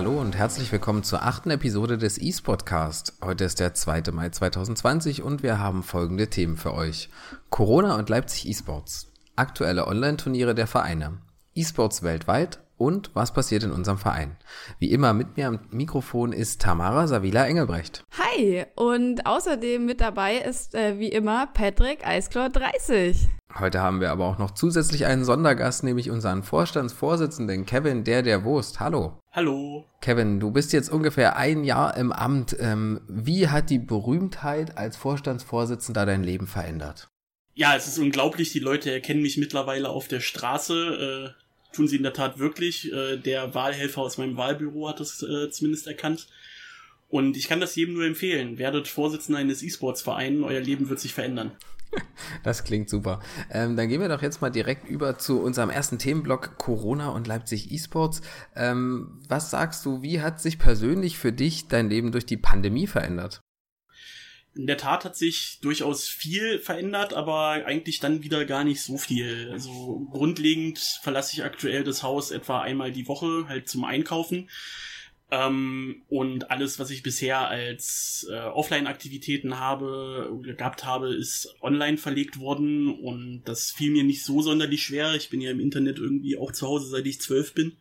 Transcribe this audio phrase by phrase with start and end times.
[0.00, 3.18] Hallo und herzlich willkommen zur achten Episode des eSportcast.
[3.22, 4.04] Heute ist der 2.
[4.12, 7.10] Mai 2020 und wir haben folgende Themen für euch.
[7.50, 9.12] Corona und Leipzig eSports.
[9.36, 11.18] Aktuelle Online-Turniere der Vereine.
[11.54, 14.38] eSports weltweit und was passiert in unserem Verein.
[14.78, 18.02] Wie immer mit mir am Mikrofon ist Tamara Savila Engelbrecht.
[18.12, 23.28] Hi und außerdem mit dabei ist äh, wie immer Patrick Eisklor 30.
[23.58, 28.44] Heute haben wir aber auch noch zusätzlich einen Sondergast, nämlich unseren Vorstandsvorsitzenden Kevin, der der
[28.44, 28.80] Wurst.
[28.80, 29.18] Hallo.
[29.32, 29.84] Hallo.
[30.00, 32.56] Kevin, du bist jetzt ungefähr ein Jahr im Amt.
[32.58, 37.08] Ähm, wie hat die Berühmtheit als Vorstandsvorsitzender dein Leben verändert?
[37.54, 38.52] Ja, es ist unglaublich.
[38.52, 41.34] Die Leute erkennen mich mittlerweile auf der Straße.
[41.36, 41.40] Äh
[41.72, 42.92] tun sie in der Tat wirklich.
[42.92, 46.28] Äh, der Wahlhelfer aus meinem Wahlbüro hat das äh, zumindest erkannt.
[47.08, 48.58] Und ich kann das jedem nur empfehlen.
[48.58, 51.52] Werdet Vorsitzender eines E-Sports-Vereins, euer Leben wird sich verändern.
[52.42, 53.20] Das klingt super.
[53.50, 57.26] Ähm, dann gehen wir doch jetzt mal direkt über zu unserem ersten Themenblock Corona und
[57.26, 58.22] Leipzig E-Sports.
[58.54, 62.86] Ähm, was sagst du, wie hat sich persönlich für dich dein Leben durch die Pandemie
[62.86, 63.40] verändert?
[64.54, 68.98] In der Tat hat sich durchaus viel verändert, aber eigentlich dann wieder gar nicht so
[68.98, 69.48] viel.
[69.52, 74.50] Also grundlegend verlasse ich aktuell das Haus etwa einmal die Woche, halt zum Einkaufen.
[75.32, 82.40] Ähm, und alles, was ich bisher als äh, Offline-Aktivitäten habe, gehabt habe, ist online verlegt
[82.40, 85.14] worden und das fiel mir nicht so sonderlich schwer.
[85.14, 87.76] Ich bin ja im Internet irgendwie auch zu Hause, seit ich zwölf bin.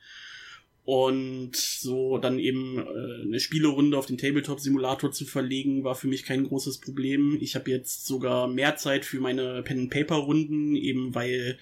[0.86, 6.24] Und so dann eben äh, eine Spielerunde auf den Tabletop-Simulator zu verlegen, war für mich
[6.24, 7.38] kein großes Problem.
[7.42, 11.60] Ich habe jetzt sogar mehr Zeit für meine Pen-and-Paper-Runden, eben weil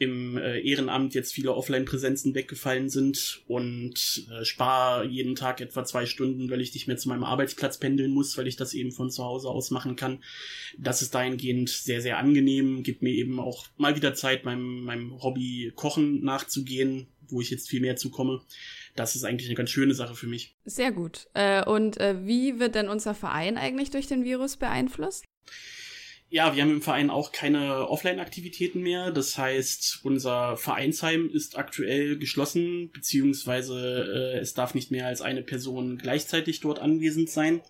[0.00, 6.06] im äh, Ehrenamt jetzt viele Offline-Präsenzen weggefallen sind und äh, spare jeden Tag etwa zwei
[6.06, 9.10] Stunden, weil ich nicht mehr zu meinem Arbeitsplatz pendeln muss, weil ich das eben von
[9.10, 10.24] zu Hause aus machen kann.
[10.78, 15.22] Das ist dahingehend sehr, sehr angenehm, gibt mir eben auch mal wieder Zeit, meinem, meinem
[15.22, 18.40] Hobby Kochen nachzugehen, wo ich jetzt viel mehr zukomme.
[18.96, 20.56] Das ist eigentlich eine ganz schöne Sache für mich.
[20.64, 21.28] Sehr gut.
[21.34, 25.26] Äh, und äh, wie wird denn unser Verein eigentlich durch den Virus beeinflusst?
[26.32, 29.10] Ja, wir haben im Verein auch keine Offline-Aktivitäten mehr.
[29.10, 35.42] Das heißt, unser Vereinsheim ist aktuell geschlossen, beziehungsweise äh, es darf nicht mehr als eine
[35.42, 37.62] Person gleichzeitig dort anwesend sein.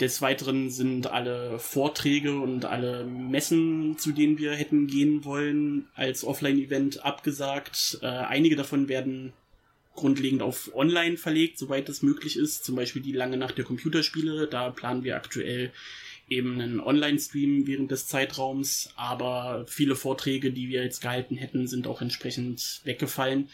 [0.00, 6.24] Des Weiteren sind alle Vorträge und alle Messen, zu denen wir hätten gehen wollen, als
[6.24, 8.00] Offline-Event abgesagt.
[8.02, 9.32] Äh, einige davon werden
[9.94, 12.66] grundlegend auf Online verlegt, soweit das möglich ist.
[12.66, 14.46] Zum Beispiel die lange Nacht der Computerspiele.
[14.46, 15.72] Da planen wir aktuell
[16.30, 18.92] eben einen Online-Stream während des Zeitraums.
[18.96, 23.50] Aber viele Vorträge, die wir jetzt gehalten hätten, sind auch entsprechend weggefallen.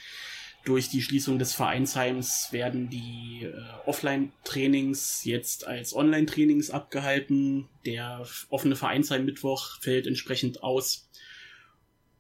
[0.65, 3.55] Durch die Schließung des Vereinsheims werden die äh,
[3.87, 7.69] Offline-Trainings jetzt als Online-Trainings abgehalten.
[7.85, 11.09] Der offene Vereinsheim Mittwoch fällt entsprechend aus.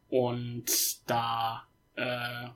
[0.08, 0.66] Und
[1.06, 1.66] da
[1.96, 2.48] äh,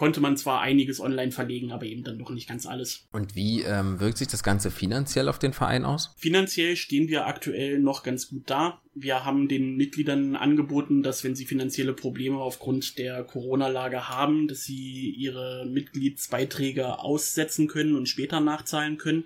[0.00, 3.06] konnte man zwar einiges online verlegen, aber eben dann noch nicht ganz alles.
[3.12, 6.14] Und wie ähm, wirkt sich das Ganze finanziell auf den Verein aus?
[6.16, 8.80] Finanziell stehen wir aktuell noch ganz gut da.
[8.94, 14.64] Wir haben den Mitgliedern angeboten, dass wenn sie finanzielle Probleme aufgrund der Corona-Lage haben, dass
[14.64, 19.24] sie ihre Mitgliedsbeiträge aussetzen können und später nachzahlen können.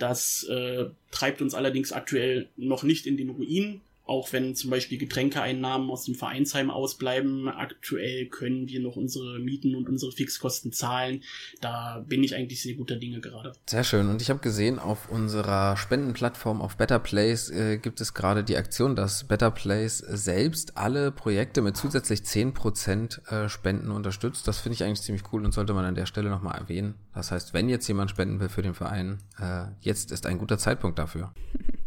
[0.00, 4.98] Das äh, treibt uns allerdings aktuell noch nicht in den Ruin auch wenn zum Beispiel
[4.98, 11.22] Getränkeeinnahmen aus dem Vereinsheim ausbleiben, aktuell können wir noch unsere Mieten und unsere Fixkosten zahlen.
[11.60, 13.52] Da bin ich eigentlich sehr guter Dinge gerade.
[13.66, 14.08] Sehr schön.
[14.08, 18.56] Und ich habe gesehen, auf unserer Spendenplattform auf Better Place äh, gibt es gerade die
[18.56, 24.48] Aktion, dass Better Place selbst alle Projekte mit zusätzlich 10% äh, Spenden unterstützt.
[24.48, 26.96] Das finde ich eigentlich ziemlich cool und sollte man an der Stelle nochmal erwähnen.
[27.14, 30.58] Das heißt, wenn jetzt jemand spenden will für den Verein, äh, jetzt ist ein guter
[30.58, 31.32] Zeitpunkt dafür.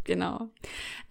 [0.04, 0.50] Genau.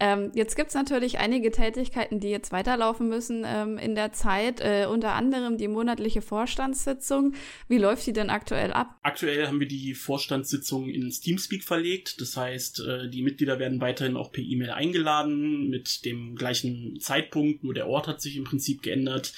[0.00, 4.86] Ähm, jetzt gibt's natürlich einige Tätigkeiten, die jetzt weiterlaufen müssen ähm, in der Zeit, äh,
[4.86, 7.34] unter anderem die monatliche Vorstandssitzung.
[7.68, 8.98] Wie läuft die denn aktuell ab?
[9.02, 12.20] Aktuell haben wir die Vorstandssitzung ins Teamspeak verlegt.
[12.20, 17.64] Das heißt, äh, die Mitglieder werden weiterhin auch per E-Mail eingeladen mit dem gleichen Zeitpunkt,
[17.64, 19.32] nur der Ort hat sich im Prinzip geändert.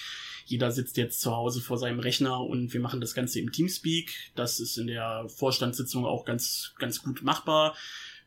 [0.47, 4.13] Jeder sitzt jetzt zu Hause vor seinem Rechner und wir machen das Ganze im Teamspeak.
[4.35, 7.75] Das ist in der Vorstandssitzung auch ganz, ganz gut machbar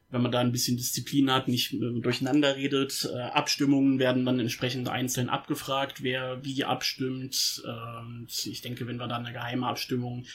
[0.09, 3.09] wenn man da ein bisschen Disziplin hat, nicht äh, durcheinander redet.
[3.13, 7.61] Äh, Abstimmungen werden dann entsprechend einzeln abgefragt, wer wie abstimmt.
[7.65, 10.25] Und ich denke, wenn wir da eine geheime Abstimmung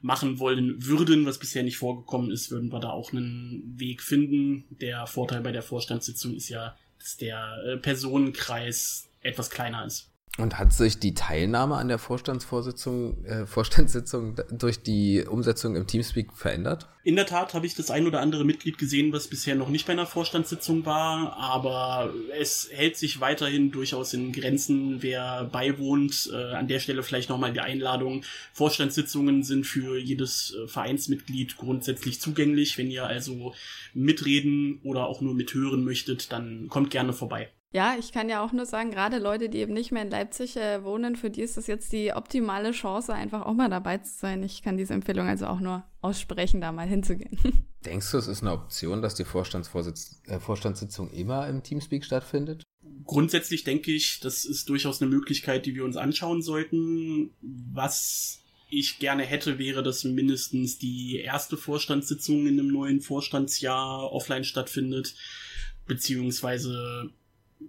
[0.00, 4.64] machen wollen würden, was bisher nicht vorgekommen ist, würden wir da auch einen Weg finden.
[4.80, 10.09] Der Vorteil bei der Vorstandssitzung ist ja, dass der äh, Personenkreis etwas kleiner ist.
[10.38, 16.32] Und hat sich die Teilnahme an der Vorstandsvorsitzung, äh, Vorstandssitzung durch die Umsetzung im Teamspeak
[16.32, 16.88] verändert?
[17.02, 19.86] In der Tat habe ich das ein oder andere Mitglied gesehen, was bisher noch nicht
[19.86, 26.30] bei einer Vorstandssitzung war, aber es hält sich weiterhin durchaus in Grenzen, wer beiwohnt.
[26.32, 28.22] Äh, an der Stelle vielleicht nochmal die Einladung.
[28.52, 32.78] Vorstandssitzungen sind für jedes äh, Vereinsmitglied grundsätzlich zugänglich.
[32.78, 33.52] Wenn ihr also
[33.94, 37.50] mitreden oder auch nur mithören möchtet, dann kommt gerne vorbei.
[37.72, 40.56] Ja, ich kann ja auch nur sagen, gerade Leute, die eben nicht mehr in Leipzig
[40.56, 44.12] äh, wohnen, für die ist das jetzt die optimale Chance, einfach auch mal dabei zu
[44.12, 44.42] sein.
[44.42, 47.38] Ich kann diese Empfehlung also auch nur aussprechen, da mal hinzugehen.
[47.84, 52.64] Denkst du, es ist eine Option, dass die Vorstandsvorsitz äh, Vorstandssitzung immer im Teamspeak stattfindet?
[53.04, 57.30] Grundsätzlich denke ich, das ist durchaus eine Möglichkeit, die wir uns anschauen sollten.
[57.40, 64.44] Was ich gerne hätte, wäre, dass mindestens die erste Vorstandssitzung in einem neuen Vorstandsjahr offline
[64.44, 65.14] stattfindet,
[65.86, 67.10] beziehungsweise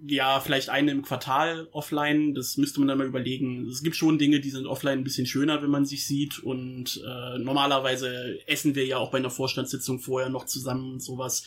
[0.05, 3.67] ja, vielleicht eine im Quartal offline, das müsste man dann mal überlegen.
[3.67, 6.39] Es gibt schon Dinge, die sind offline ein bisschen schöner, wenn man sich sieht.
[6.39, 11.45] Und äh, normalerweise essen wir ja auch bei einer Vorstandssitzung vorher noch zusammen und sowas.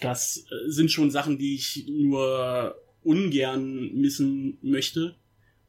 [0.00, 5.16] Das äh, sind schon Sachen, die ich nur ungern missen möchte.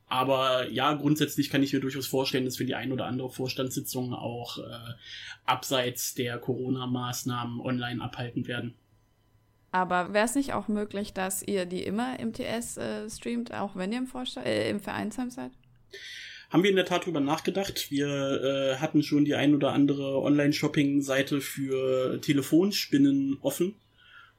[0.07, 4.13] Aber ja, grundsätzlich kann ich mir durchaus vorstellen, dass wir die ein oder andere Vorstandssitzung
[4.13, 4.62] auch äh,
[5.45, 8.74] abseits der Corona-Maßnahmen online abhalten werden.
[9.71, 13.75] Aber wäre es nicht auch möglich, dass ihr die immer im TS äh, streamt, auch
[13.75, 15.51] wenn ihr im, Vorstand, äh, im Vereinsheim seid?
[16.50, 17.92] Haben wir in der Tat drüber nachgedacht.
[17.92, 23.75] Wir äh, hatten schon die ein oder andere Online-Shopping-Seite für Telefonspinnen offen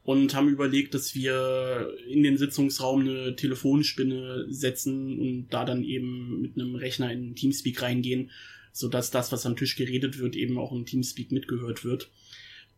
[0.03, 6.41] und haben überlegt, dass wir in den Sitzungsraum eine Telefonspinne setzen und da dann eben
[6.41, 8.33] mit einem Rechner in Teamspeak reingehen,
[8.73, 12.11] sodass das, was am Tisch geredet wird, eben auch im Teamspeak mitgehört wird.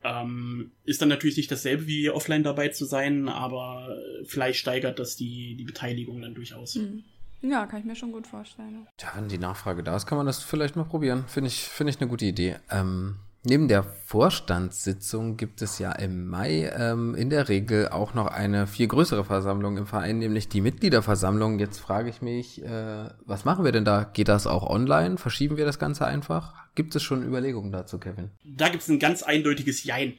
[0.04, 5.16] Ähm, ist dann natürlich nicht dasselbe wie offline dabei zu sein, aber vielleicht steigert das
[5.16, 6.74] die, die Beteiligung dann durchaus.
[6.74, 7.04] Mhm.
[7.42, 8.86] Ja, kann ich mir schon gut vorstellen.
[9.00, 11.24] Ja, wenn die Nachfrage da ist, kann man das vielleicht mal probieren.
[11.26, 12.56] Finde ich, finde ich eine gute Idee.
[12.70, 18.28] Ähm, Neben der Vorstandssitzung gibt es ja im Mai ähm, in der Regel auch noch
[18.28, 21.58] eine viel größere Versammlung im Verein, nämlich die Mitgliederversammlung.
[21.58, 24.04] Jetzt frage ich mich, äh, was machen wir denn da?
[24.04, 25.18] Geht das auch online?
[25.18, 26.54] Verschieben wir das Ganze einfach?
[26.76, 28.30] Gibt es schon Überlegungen dazu, Kevin?
[28.44, 30.14] Da gibt es ein ganz eindeutiges Jein.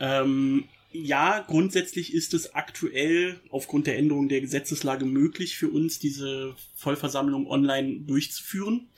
[0.00, 6.54] Ähm, ja, grundsätzlich ist es aktuell aufgrund der Änderung der Gesetzeslage möglich für uns, diese
[6.74, 8.88] Vollversammlung online durchzuführen.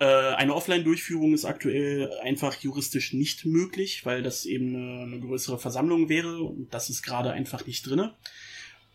[0.00, 5.58] Äh, eine Offline-Durchführung ist aktuell einfach juristisch nicht möglich, weil das eben eine, eine größere
[5.58, 8.14] Versammlung wäre und das ist gerade einfach nicht drinne.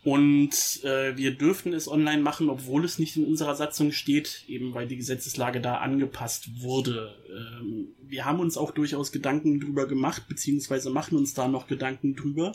[0.04, 4.74] Und äh, wir dürften es online machen, obwohl es nicht in unserer Satzung steht, eben
[4.74, 7.16] weil die Gesetzeslage da angepasst wurde.
[7.30, 12.16] Ähm, wir haben uns auch durchaus Gedanken drüber gemacht, beziehungsweise machen uns da noch Gedanken
[12.16, 12.54] drüber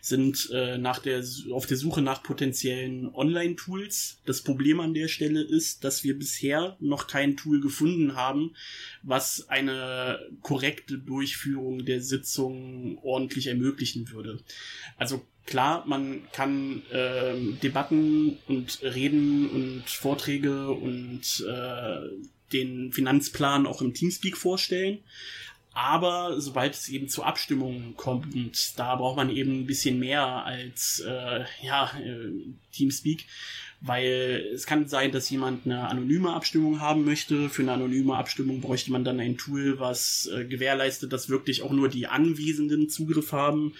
[0.00, 4.20] sind äh, nach der, auf der Suche nach potenziellen Online-Tools.
[4.26, 8.54] Das Problem an der Stelle ist, dass wir bisher noch kein Tool gefunden haben,
[9.02, 14.40] was eine korrekte Durchführung der Sitzung ordentlich ermöglichen würde.
[14.96, 22.00] Also klar, man kann äh, Debatten und Reden und Vorträge und äh,
[22.52, 24.98] den Finanzplan auch im Teamspeak vorstellen.
[25.72, 31.00] Aber sobald es eben zu Abstimmungen kommt, da braucht man eben ein bisschen mehr als
[31.06, 32.32] äh, ja, äh,
[32.72, 33.24] Teamspeak,
[33.80, 37.48] weil es kann sein, dass jemand eine anonyme Abstimmung haben möchte.
[37.48, 41.72] Für eine anonyme Abstimmung bräuchte man dann ein Tool, was äh, gewährleistet, dass wirklich auch
[41.72, 43.74] nur die Anwesenden Zugriff haben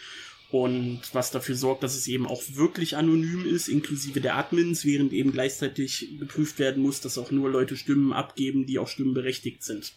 [0.51, 5.13] und was dafür sorgt, dass es eben auch wirklich anonym ist, inklusive der Admins, während
[5.13, 9.93] eben gleichzeitig geprüft werden muss, dass auch nur Leute Stimmen abgeben, die auch stimmenberechtigt sind.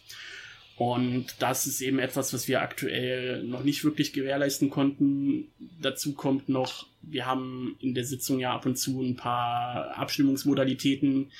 [0.76, 5.48] Und das ist eben etwas, was wir aktuell noch nicht wirklich gewährleisten konnten.
[5.80, 11.30] Dazu kommt noch, wir haben in der Sitzung ja ab und zu ein paar Abstimmungsmodalitäten,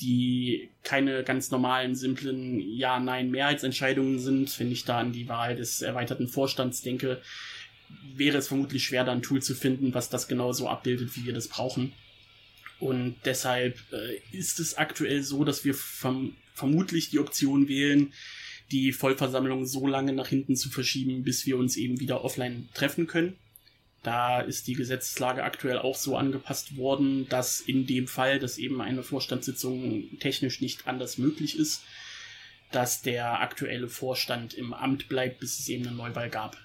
[0.00, 4.58] die keine ganz normalen, simplen Ja-Nein-Mehrheitsentscheidungen sind.
[4.60, 7.20] Wenn ich da an die Wahl des erweiterten Vorstands denke,
[8.14, 11.26] wäre es vermutlich schwer, da ein Tool zu finden, was das genau so abbildet, wie
[11.26, 11.92] wir das brauchen.
[12.78, 18.12] Und deshalb äh, ist es aktuell so, dass wir verm vermutlich die Option wählen,
[18.70, 23.06] die Vollversammlung so lange nach hinten zu verschieben, bis wir uns eben wieder offline treffen
[23.06, 23.38] können.
[24.02, 28.80] Da ist die Gesetzeslage aktuell auch so angepasst worden, dass in dem Fall, dass eben
[28.80, 31.82] eine Vorstandssitzung technisch nicht anders möglich ist,
[32.72, 36.56] dass der aktuelle Vorstand im Amt bleibt, bis es eben eine Neuwahl gab.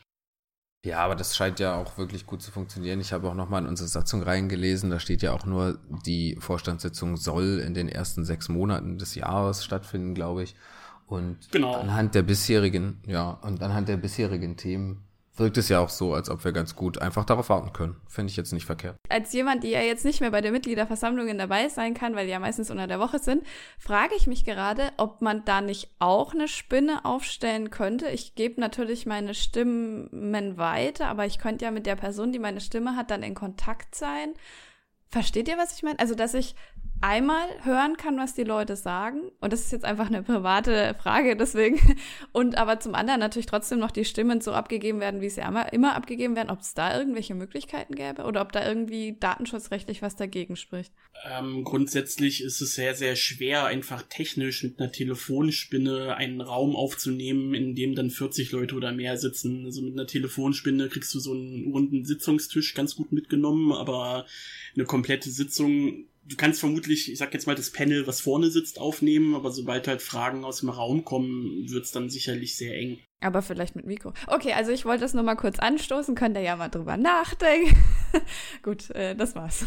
[0.88, 3.02] Ja, aber das scheint ja auch wirklich gut zu funktionieren.
[3.02, 4.90] Ich habe auch nochmal in unsere Satzung reingelesen.
[4.90, 9.66] Da steht ja auch nur, die Vorstandssitzung soll in den ersten sechs Monaten des Jahres
[9.66, 10.56] stattfinden, glaube ich.
[11.06, 11.76] Und genau.
[11.76, 15.04] anhand der bisherigen, ja, und anhand der bisherigen Themen
[15.40, 17.98] wirkt es ja auch so, als ob wir ganz gut einfach darauf warten können.
[18.08, 18.98] Finde ich jetzt nicht verkehrt.
[19.10, 22.32] Als jemand, die ja jetzt nicht mehr bei der Mitgliederversammlungen dabei sein kann, weil die
[22.32, 23.44] ja meistens unter der Woche sind,
[23.78, 28.10] frage ich mich gerade, ob man da nicht auch eine Spinne aufstellen könnte.
[28.10, 32.62] Ich gebe natürlich meine Stimmen weiter, aber ich könnte ja mit der Person, die meine
[32.62, 34.34] Stimme hat, dann in Kontakt sein.
[35.10, 36.00] Versteht ihr, was ich meine?
[36.00, 36.56] Also, dass ich
[37.02, 39.32] einmal hören kann, was die Leute sagen.
[39.40, 41.80] Und das ist jetzt einfach eine private Frage, deswegen.
[42.32, 45.96] Und aber zum anderen natürlich trotzdem noch die Stimmen so abgegeben werden, wie sie immer,
[45.96, 50.56] abgegeben werden, ob es da irgendwelche Möglichkeiten gäbe oder ob da irgendwie datenschutzrechtlich was dagegen
[50.56, 50.92] spricht.
[51.30, 57.54] Ähm, grundsätzlich ist es sehr, sehr schwer, einfach technisch mit einer Telefonspinne einen Raum aufzunehmen,
[57.54, 59.66] in dem dann 40 Leute oder mehr sitzen.
[59.66, 64.26] Also mit einer Telefonspinne kriegst du so einen runden Sitzungstisch ganz gut mitgenommen, aber
[64.76, 68.80] eine komplette Sitzung du kannst vermutlich, ich sag jetzt mal, das Panel, was vorne sitzt,
[68.80, 73.00] aufnehmen, aber sobald halt Fragen aus dem Raum kommen, wird's dann sicherlich sehr eng.
[73.22, 74.14] Aber vielleicht mit Mikro.
[74.28, 77.76] Okay, also ich wollte das nur mal kurz anstoßen, könnt ihr ja mal drüber nachdenken.
[78.64, 79.66] Gut, äh, das war's.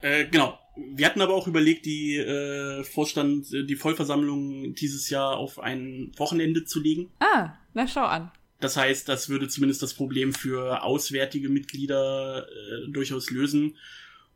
[0.00, 0.58] Äh, genau.
[0.76, 6.10] Wir hatten aber auch überlegt, die äh, Vorstand, äh, die Vollversammlung dieses Jahr auf ein
[6.16, 7.12] Wochenende zu legen.
[7.20, 8.32] Ah, na schau an.
[8.58, 13.76] Das heißt, das würde zumindest das Problem für auswärtige Mitglieder äh, durchaus lösen.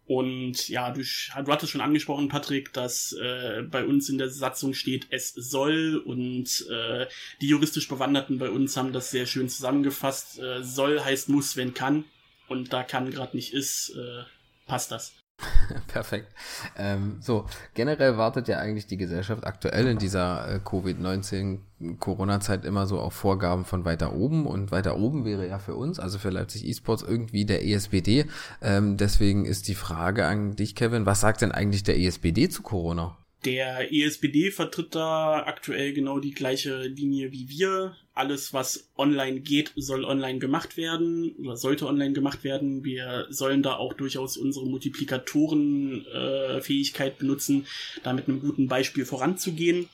[0.09, 4.73] Und ja, du, du hattest schon angesprochen, Patrick, dass äh, bei uns in der Satzung
[4.73, 7.07] steht, es soll und äh,
[7.43, 10.39] die juristisch Bewanderten bei uns haben das sehr schön zusammengefasst.
[10.39, 12.07] Äh, soll heißt muss, wenn kann.
[12.49, 14.25] Und da kann gerade nicht ist, äh,
[14.67, 15.13] passt das.
[15.87, 16.33] Perfekt.
[16.77, 22.99] Ähm, so, generell wartet ja eigentlich die Gesellschaft aktuell in dieser äh, Covid-19-Corona-Zeit immer so
[22.99, 26.67] auf Vorgaben von weiter oben und weiter oben wäre ja für uns, also für Leipzig
[26.67, 28.27] eSports, irgendwie der ESBD.
[28.61, 32.63] Ähm, deswegen ist die Frage an dich, Kevin, was sagt denn eigentlich der ESBD zu
[32.63, 33.17] Corona?
[33.49, 37.97] Der ESBD vertritt da aktuell genau die gleiche Linie wie wir.
[38.13, 42.85] Alles, was online geht, soll online gemacht werden oder sollte online gemacht werden.
[42.85, 47.67] Wir sollen da auch durchaus unsere Multiplikatorenfähigkeit äh, benutzen,
[48.03, 49.89] da mit einem guten Beispiel voranzugehen.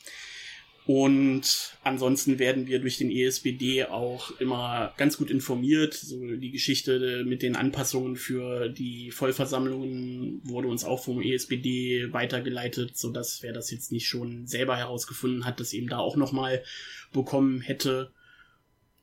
[0.86, 5.94] Und ansonsten werden wir durch den ESBD auch immer ganz gut informiert.
[5.94, 12.98] So die Geschichte mit den Anpassungen für die Vollversammlungen wurde uns auch vom ESBD weitergeleitet,
[12.98, 16.62] so dass wer das jetzt nicht schon selber herausgefunden hat, das eben da auch nochmal
[17.12, 18.12] bekommen hätte.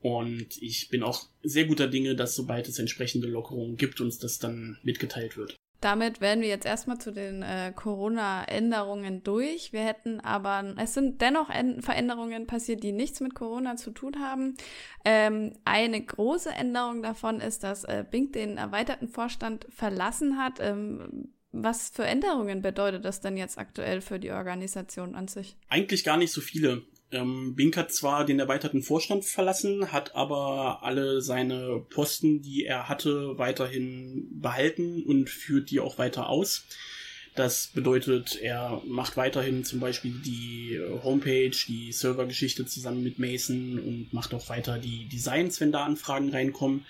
[0.01, 4.37] Und ich bin auch sehr guter Dinge, dass sobald es entsprechende Lockerungen gibt, uns das
[4.37, 5.60] dann mitgeteilt wird.
[5.81, 9.73] Damit werden wir jetzt erstmal zu den äh, Corona-Änderungen durch.
[9.73, 14.55] Wir hätten aber, es sind dennoch Veränderungen passiert, die nichts mit Corona zu tun haben.
[15.03, 20.59] Ähm, eine große Änderung davon ist, dass äh, Bing den erweiterten Vorstand verlassen hat.
[20.59, 25.57] Ähm, was für Änderungen bedeutet das denn jetzt aktuell für die Organisation an sich?
[25.67, 26.83] Eigentlich gar nicht so viele.
[27.11, 32.87] Ähm, Bink hat zwar den erweiterten Vorstand verlassen, hat aber alle seine Posten, die er
[32.87, 36.65] hatte, weiterhin behalten und führt die auch weiter aus.
[37.35, 44.13] Das bedeutet, er macht weiterhin zum Beispiel die Homepage, die Servergeschichte zusammen mit Mason und
[44.13, 46.85] macht auch weiter die Designs, wenn da Anfragen reinkommen.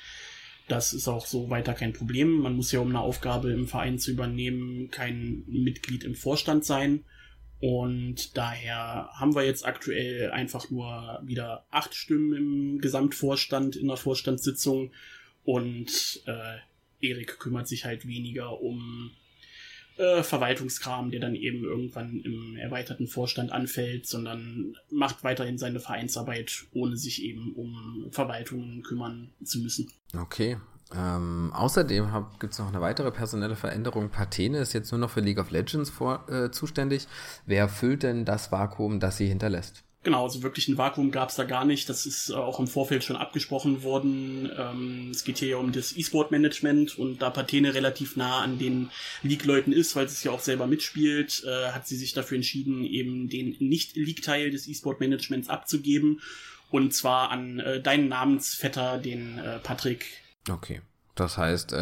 [0.67, 2.39] Das ist auch so weiter kein Problem.
[2.39, 7.03] Man muss ja, um eine Aufgabe im Verein zu übernehmen, kein Mitglied im Vorstand sein.
[7.61, 13.97] Und daher haben wir jetzt aktuell einfach nur wieder acht Stimmen im Gesamtvorstand in der
[13.97, 14.91] Vorstandssitzung.
[15.43, 16.57] Und äh,
[17.07, 19.11] Erik kümmert sich halt weniger um
[19.97, 26.65] äh, Verwaltungskram, der dann eben irgendwann im erweiterten Vorstand anfällt, sondern macht weiterhin seine Vereinsarbeit,
[26.73, 29.91] ohne sich eben um Verwaltungen kümmern zu müssen.
[30.17, 30.57] Okay,
[30.95, 34.09] ähm, außerdem gibt es noch eine weitere personelle Veränderung.
[34.09, 37.07] Patene ist jetzt nur noch für League of Legends vor, äh, zuständig.
[37.45, 39.83] Wer füllt denn das Vakuum, das sie hinterlässt?
[40.03, 41.87] Genau, also wirklich ein Vakuum gab es da gar nicht.
[41.87, 44.49] Das ist äh, auch im Vorfeld schon abgesprochen worden.
[44.57, 48.89] Ähm, es geht hier um das E-Sport-Management und da Patene relativ nah an den
[49.21, 52.83] League-Leuten ist, weil sie es ja auch selber mitspielt, äh, hat sie sich dafür entschieden,
[52.83, 56.19] eben den Nicht-League-Teil des E-Sport-Managements abzugeben.
[56.71, 60.05] Und zwar an äh, deinen Namensvetter, den äh, Patrick
[60.49, 60.81] Okay.
[61.15, 61.77] Das heißt, äh,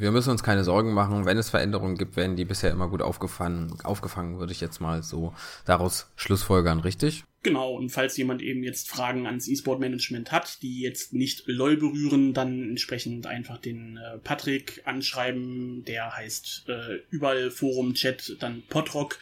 [0.00, 1.24] wir müssen uns keine Sorgen machen.
[1.24, 5.02] Wenn es Veränderungen gibt, werden die bisher immer gut aufgefangen, aufgefangen, würde ich jetzt mal
[5.02, 7.24] so daraus schlussfolgern, richtig?
[7.42, 12.34] Genau, und falls jemand eben jetzt Fragen ans E-Sport-Management hat, die jetzt nicht LOL berühren,
[12.34, 15.84] dann entsprechend einfach den äh, Patrick anschreiben.
[15.84, 19.18] Der heißt äh, überall Forum, Chat, dann Podrock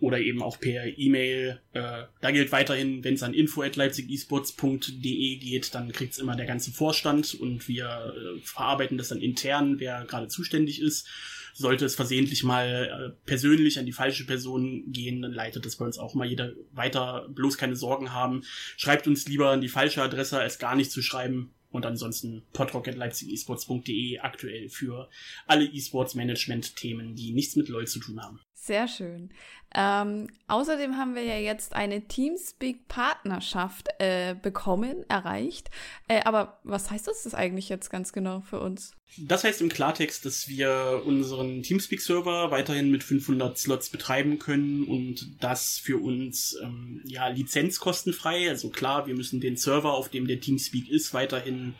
[0.00, 1.60] oder eben auch per E-Mail.
[1.72, 7.34] Äh, da gilt weiterhin, wenn es an info@leipzigesports.de geht, dann kriegt's immer der ganze Vorstand
[7.34, 11.08] und wir äh, verarbeiten das dann intern, wer gerade zuständig ist.
[11.52, 15.84] Sollte es versehentlich mal äh, persönlich an die falsche Person gehen, dann leitet das bei
[15.84, 17.28] uns auch mal jeder weiter.
[17.30, 18.42] Bloß keine Sorgen haben.
[18.76, 21.52] Schreibt uns lieber an die falsche Adresse, als gar nicht zu schreiben.
[21.72, 25.08] Und ansonsten podrocketleipzigesports.de aktuell für
[25.46, 28.40] alle E-Sports-Management-Themen, die nichts mit LOL zu tun haben.
[28.54, 29.30] Sehr schön.
[29.72, 35.70] Ähm, außerdem haben wir ja jetzt eine Teamspeak-Partnerschaft äh, bekommen, erreicht.
[36.08, 38.94] Äh, aber was heißt das, das eigentlich jetzt ganz genau für uns?
[39.16, 45.36] Das heißt im Klartext, dass wir unseren Teamspeak-Server weiterhin mit 500 Slots betreiben können und
[45.40, 48.48] das für uns ähm, ja lizenzkostenfrei.
[48.48, 51.74] Also klar, wir müssen den Server, auf dem der Teamspeak ist, weiterhin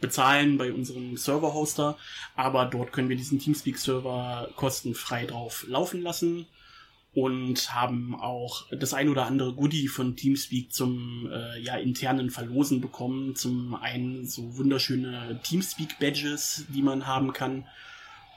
[0.00, 1.96] bezahlen bei unserem Server-Hoster,
[2.34, 6.46] aber dort können wir diesen Teamspeak-Server kostenfrei drauf laufen lassen
[7.16, 12.82] und haben auch das ein oder andere Goodie von Teamspeak zum äh, ja internen Verlosen
[12.82, 13.34] bekommen.
[13.34, 17.66] Zum einen so wunderschöne Teamspeak-Badges, die man haben kann.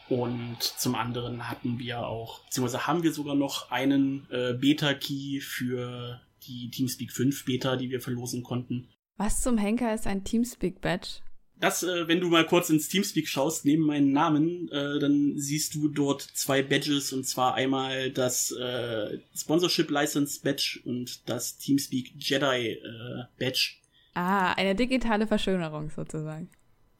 [0.07, 6.21] Und zum anderen hatten wir auch, beziehungsweise haben wir sogar noch einen äh, Beta-Key für
[6.47, 8.87] die Teamspeak 5 Beta, die wir verlosen konnten.
[9.17, 11.19] Was zum Henker ist ein Teamspeak-Badge?
[11.59, 15.75] Das, äh, wenn du mal kurz ins Teamspeak schaust, neben meinen Namen, äh, dann siehst
[15.75, 22.13] du dort zwei Badges und zwar einmal das äh, Sponsorship License Badge und das Teamspeak
[22.17, 23.75] Jedi äh, Badge.
[24.13, 26.49] Ah, eine digitale Verschönerung sozusagen.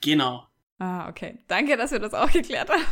[0.02, 0.46] Genau.
[0.78, 1.40] Ah, okay.
[1.48, 2.84] Danke, dass wir das auch geklärt haben.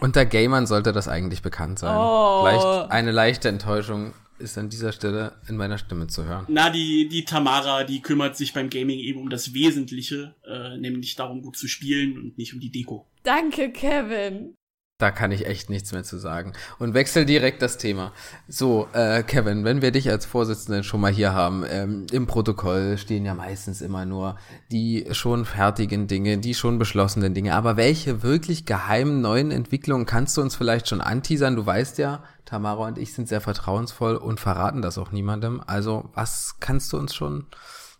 [0.00, 1.94] Unter Gamern sollte das eigentlich bekannt sein.
[1.94, 2.42] Oh.
[2.42, 6.46] Vielleicht eine leichte Enttäuschung ist an dieser Stelle in meiner Stimme zu hören.
[6.48, 11.14] Na, die, die Tamara, die kümmert sich beim Gaming eben um das Wesentliche, äh, nämlich
[11.16, 13.06] darum, gut zu spielen und nicht um die Deko.
[13.22, 14.54] Danke, Kevin.
[14.98, 16.52] Da kann ich echt nichts mehr zu sagen.
[16.78, 18.12] Und wechsel direkt das Thema.
[18.46, 22.96] So, äh, Kevin, wenn wir dich als Vorsitzenden schon mal hier haben, ähm, im Protokoll
[22.96, 24.38] stehen ja meistens immer nur
[24.70, 27.54] die schon fertigen Dinge, die schon beschlossenen Dinge.
[27.54, 31.56] Aber welche wirklich geheimen neuen Entwicklungen kannst du uns vielleicht schon anteasern?
[31.56, 35.60] Du weißt ja, Tamara und ich sind sehr vertrauensvoll und verraten das auch niemandem.
[35.66, 37.46] Also, was kannst du uns schon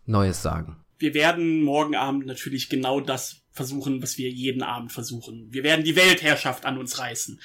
[0.07, 0.77] Neues sagen?
[0.99, 5.47] Wir werden morgen Abend natürlich genau das versuchen, was wir jeden Abend versuchen.
[5.51, 7.41] Wir werden die Weltherrschaft an uns reißen.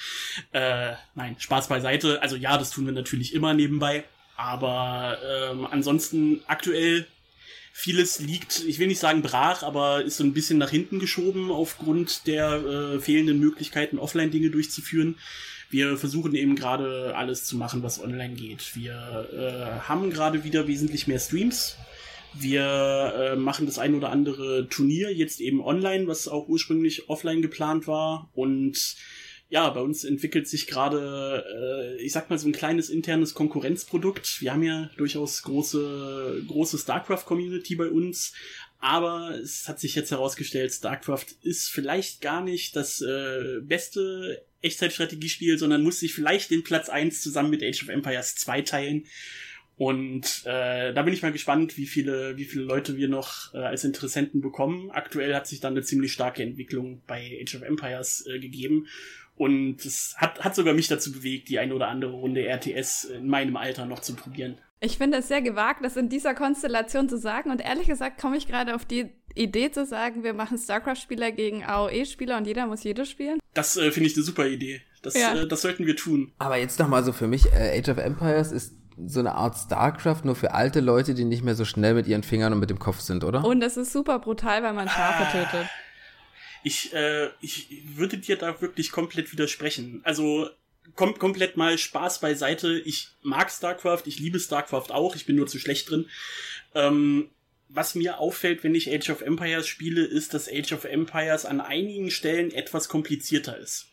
[0.52, 2.20] Äh, nein, Spaß beiseite.
[2.20, 4.04] Also ja, das tun wir natürlich immer nebenbei.
[4.36, 7.06] Aber ähm, ansonsten aktuell
[7.72, 11.50] vieles liegt, ich will nicht sagen brach, aber ist so ein bisschen nach hinten geschoben
[11.50, 15.16] aufgrund der äh, fehlenden Möglichkeiten, Offline-Dinge durchzuführen.
[15.70, 18.74] Wir versuchen eben gerade alles zu machen, was online geht.
[18.74, 21.76] Wir äh, haben gerade wieder wesentlich mehr Streams.
[22.34, 27.42] Wir äh, machen das ein oder andere Turnier jetzt eben online, was auch ursprünglich offline
[27.42, 28.30] geplant war.
[28.34, 28.96] Und
[29.48, 31.44] ja, bei uns entwickelt sich gerade,
[31.98, 34.40] äh, ich sag mal, so ein kleines internes Konkurrenzprodukt.
[34.40, 38.32] Wir haben ja durchaus große, große StarCraft-Community bei uns.
[38.78, 45.58] Aber es hat sich jetzt herausgestellt, StarCraft ist vielleicht gar nicht das äh, beste Echtzeitstrategiespiel,
[45.58, 49.04] sondern muss sich vielleicht den Platz eins zusammen mit Age of Empires 2 teilen.
[49.80, 53.60] Und äh, da bin ich mal gespannt, wie viele, wie viele Leute wir noch äh,
[53.60, 54.90] als Interessenten bekommen.
[54.90, 58.88] Aktuell hat sich dann eine ziemlich starke Entwicklung bei Age of Empires äh, gegeben.
[59.36, 63.26] Und es hat, hat sogar mich dazu bewegt, die eine oder andere Runde RTS in
[63.26, 64.58] meinem Alter noch zu probieren.
[64.80, 67.50] Ich finde es sehr gewagt, das in dieser Konstellation zu sagen.
[67.50, 71.64] Und ehrlich gesagt komme ich gerade auf die Idee zu sagen, wir machen StarCraft-Spieler gegen
[71.64, 73.38] AOE-Spieler und jeder muss jedes spielen.
[73.54, 74.82] Das äh, finde ich eine super Idee.
[75.00, 75.34] Das, ja.
[75.34, 76.32] äh, das sollten wir tun.
[76.36, 78.74] Aber jetzt nochmal so für mich, äh, Age of Empires ist
[79.06, 82.22] so eine Art StarCraft nur für alte Leute, die nicht mehr so schnell mit ihren
[82.22, 83.44] Fingern und mit dem Kopf sind, oder?
[83.44, 85.68] Und es ist super brutal, weil man Schafe ah, tötet.
[86.62, 90.00] Ich, äh, ich würde dir da wirklich komplett widersprechen.
[90.04, 90.48] Also
[90.94, 92.78] kom komplett mal Spaß beiseite.
[92.80, 96.06] Ich mag StarCraft, ich liebe StarCraft auch, ich bin nur zu schlecht drin.
[96.74, 97.30] Ähm,
[97.68, 101.60] was mir auffällt, wenn ich Age of Empires spiele, ist, dass Age of Empires an
[101.60, 103.89] einigen Stellen etwas komplizierter ist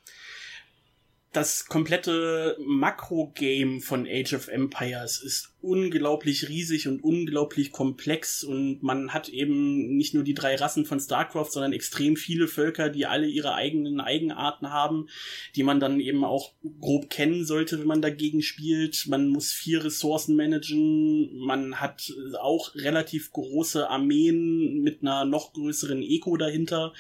[1.34, 9.14] das komplette Makro-Game von Age of Empires ist unglaublich riesig und unglaublich komplex und man
[9.14, 13.28] hat eben nicht nur die drei Rassen von StarCraft, sondern extrem viele Völker, die alle
[13.28, 15.10] ihre eigenen Eigenarten haben,
[15.56, 19.06] die man dann eben auch grob kennen sollte, wenn man dagegen spielt.
[19.08, 26.02] Man muss vier Ressourcen managen, man hat auch relativ große Armeen mit einer noch größeren
[26.02, 26.94] Eco dahinter.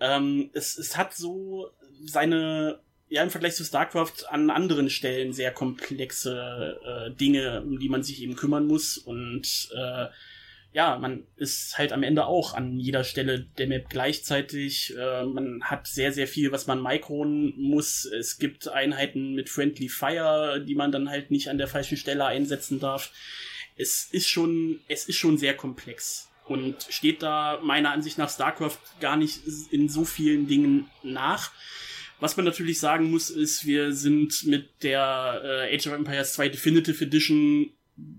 [0.00, 1.70] Ähm, es, es hat so
[2.02, 7.88] seine ja im Vergleich zu StarCraft an anderen Stellen sehr komplexe äh, Dinge, um die
[7.88, 8.96] man sich eben kümmern muss.
[8.96, 10.06] Und äh,
[10.72, 14.94] ja, man ist halt am Ende auch an jeder Stelle der Map gleichzeitig.
[14.96, 18.04] Äh, man hat sehr, sehr viel, was man mikronen muss.
[18.04, 22.24] Es gibt Einheiten mit Friendly Fire, die man dann halt nicht an der falschen Stelle
[22.24, 23.10] einsetzen darf.
[23.76, 28.78] Es ist schon, es ist schon sehr komplex und steht da meiner Ansicht nach StarCraft
[29.00, 29.40] gar nicht
[29.72, 31.50] in so vielen Dingen nach.
[32.20, 36.50] Was man natürlich sagen muss, ist, wir sind mit der äh, Age of Empires 2
[36.50, 37.70] Definitive Edition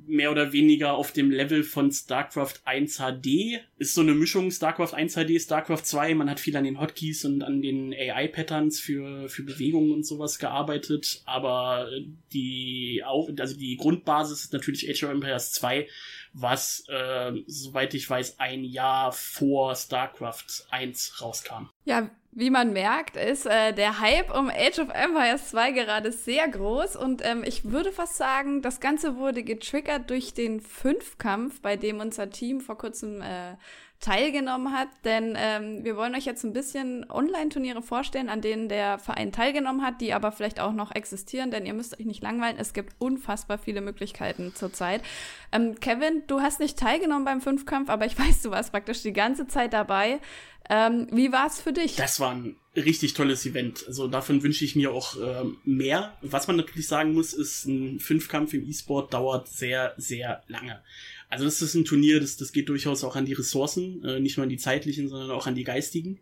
[0.05, 3.61] mehr oder weniger auf dem Level von StarCraft 1 HD.
[3.77, 6.15] Ist so eine Mischung StarCraft 1 HD, StarCraft 2.
[6.15, 10.39] Man hat viel an den Hotkeys und an den AI-Patterns für, für Bewegungen und sowas
[10.39, 11.21] gearbeitet.
[11.25, 11.89] Aber
[12.33, 15.87] die, also die Grundbasis ist natürlich Age of Empires 2,
[16.33, 21.69] was, äh, soweit ich weiß, ein Jahr vor StarCraft 1 rauskam.
[21.85, 26.47] Ja, wie man merkt, ist äh, der Hype um Age of Empires 2 gerade sehr
[26.47, 31.75] groß und ähm, ich würde fast sagen, das Ganze wurde getriggert durch den Fünfkampf, bei
[31.75, 33.55] dem unser Team vor kurzem äh,
[34.01, 38.97] teilgenommen hat, denn ähm, wir wollen euch jetzt ein bisschen Online-Turniere vorstellen, an denen der
[38.97, 42.57] Verein teilgenommen hat, die aber vielleicht auch noch existieren, denn ihr müsst euch nicht langweilen,
[42.57, 45.03] es gibt unfassbar viele Möglichkeiten zurzeit.
[45.51, 49.13] Ähm, Kevin, du hast nicht teilgenommen beim Fünfkampf, aber ich weiß, du warst praktisch die
[49.13, 50.19] ganze Zeit dabei.
[50.69, 51.95] Ähm, wie war es für dich?
[51.95, 53.85] Das war ein richtig tolles Event.
[53.87, 56.17] Also davon wünsche ich mir auch äh, mehr.
[56.21, 60.81] Was man natürlich sagen muss, ist, ein Fünfkampf im E-Sport dauert sehr, sehr lange.
[61.29, 64.37] Also das ist ein Turnier, das, das geht durchaus auch an die Ressourcen, äh, nicht
[64.37, 66.19] nur an die zeitlichen, sondern auch an die geistigen.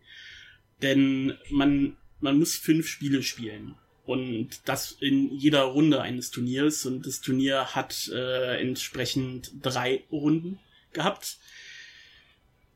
[0.82, 3.74] Denn man, man muss fünf Spiele spielen.
[4.04, 6.86] Und das in jeder Runde eines Turniers.
[6.86, 10.58] Und das Turnier hat äh, entsprechend drei Runden
[10.92, 11.38] gehabt.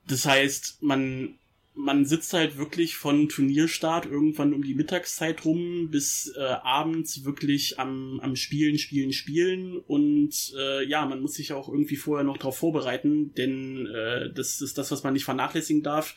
[0.06, 1.38] Das heißt, man
[1.74, 7.80] man sitzt halt wirklich von Turnierstart irgendwann um die Mittagszeit rum bis äh, abends wirklich
[7.80, 12.38] am, am Spielen, Spielen, Spielen und äh, ja, man muss sich auch irgendwie vorher noch
[12.38, 16.14] darauf vorbereiten, denn äh, das ist das, was man nicht vernachlässigen darf.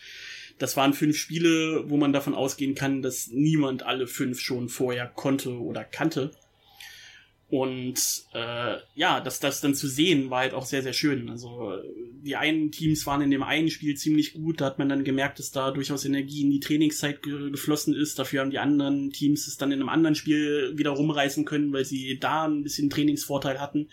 [0.60, 5.08] Das waren fünf Spiele, wo man davon ausgehen kann, dass niemand alle fünf schon vorher
[5.08, 6.32] konnte oder kannte.
[7.50, 11.30] Und äh, ja, das, das dann zu sehen, war halt auch sehr, sehr schön.
[11.30, 11.72] Also
[12.22, 15.40] die einen Teams waren in dem einen Spiel ziemlich gut, da hat man dann gemerkt,
[15.40, 18.20] dass da durchaus Energie in die Trainingszeit ge geflossen ist.
[18.20, 21.86] Dafür haben die anderen Teams es dann in einem anderen Spiel wieder rumreißen können, weil
[21.86, 23.88] sie da ein bisschen Trainingsvorteil hatten.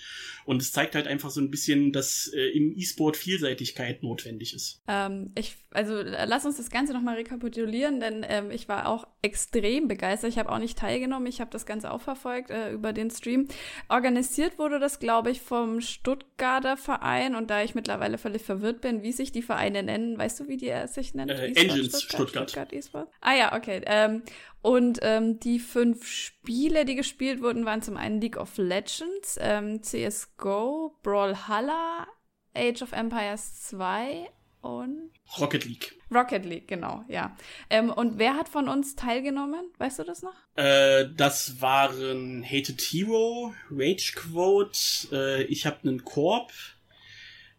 [0.44, 4.82] Und es zeigt halt einfach so ein bisschen, dass äh, im E-Sport Vielseitigkeit notwendig ist.
[4.88, 9.86] Ähm, ich, also lass uns das Ganze nochmal rekapitulieren, denn ähm, ich war auch extrem
[9.86, 10.30] begeistert.
[10.30, 13.43] Ich habe auch nicht teilgenommen, ich habe das Ganze auch verfolgt äh, über den Stream.
[13.88, 19.02] Organisiert wurde das, glaube ich, vom Stuttgarter Verein und da ich mittlerweile völlig verwirrt bin,
[19.02, 21.30] wie sich die Vereine nennen, weißt du, wie die sich nennen?
[21.30, 22.50] Äh, Engines Stuttgart.
[22.50, 22.72] Stuttgart.
[22.72, 23.83] Stuttgart ah ja, okay.
[23.87, 24.22] Ähm,
[24.62, 29.83] und ähm, die fünf Spiele, die gespielt wurden, waren zum einen League of Legends, ähm,
[29.83, 32.07] CSGO, Brawlhalla,
[32.54, 34.30] Age of Empires 2
[34.64, 35.98] und Rocket League.
[36.12, 37.37] Rocket League, genau, ja.
[37.70, 39.70] Ähm, und wer hat von uns teilgenommen?
[39.79, 40.35] Weißt du das noch?
[40.57, 44.79] Äh, das waren Hated Hero, Rage Quote,
[45.12, 46.53] äh, ich habe einen Korb,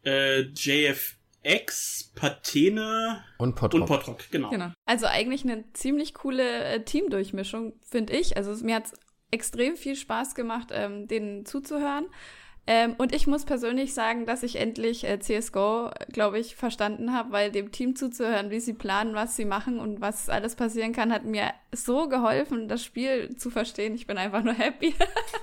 [0.05, 3.81] äh, JF X, Patene und Potrock.
[3.81, 4.49] Und Potrock, genau.
[4.49, 4.71] genau.
[4.85, 8.35] Also eigentlich eine ziemlich coole äh, Teamdurchmischung, finde ich.
[8.35, 8.91] Also mir hat
[9.31, 12.07] extrem viel Spaß gemacht, ähm, denen zuzuhören.
[12.67, 17.31] Ähm, und ich muss persönlich sagen, dass ich endlich äh, CSGO, glaube ich, verstanden habe,
[17.31, 21.13] weil dem Team zuzuhören, wie sie planen, was sie machen und was alles passieren kann,
[21.13, 23.93] hat mir so geholfen, das Spiel zu verstehen.
[23.93, 24.95] Ich bin einfach nur happy.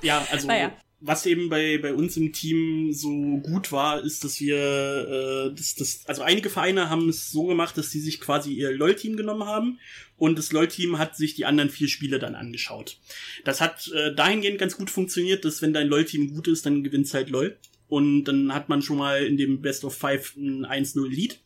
[0.03, 0.73] ja, also naja
[1.05, 5.75] was eben bei, bei uns im Team so gut war, ist, dass wir, äh, das,
[5.75, 9.45] das, also einige Vereine haben es so gemacht, dass sie sich quasi ihr LOL-Team genommen
[9.45, 9.81] haben
[10.17, 12.99] und das LOL-Team hat sich die anderen vier Spiele dann angeschaut.
[13.45, 17.13] Das hat äh, dahingehend ganz gut funktioniert, dass wenn dein LOL-Team gut ist, dann gewinnt's
[17.13, 17.57] halt LOL.
[17.89, 21.41] Und dann hat man schon mal in dem Best of Five ein 1-0-Lead.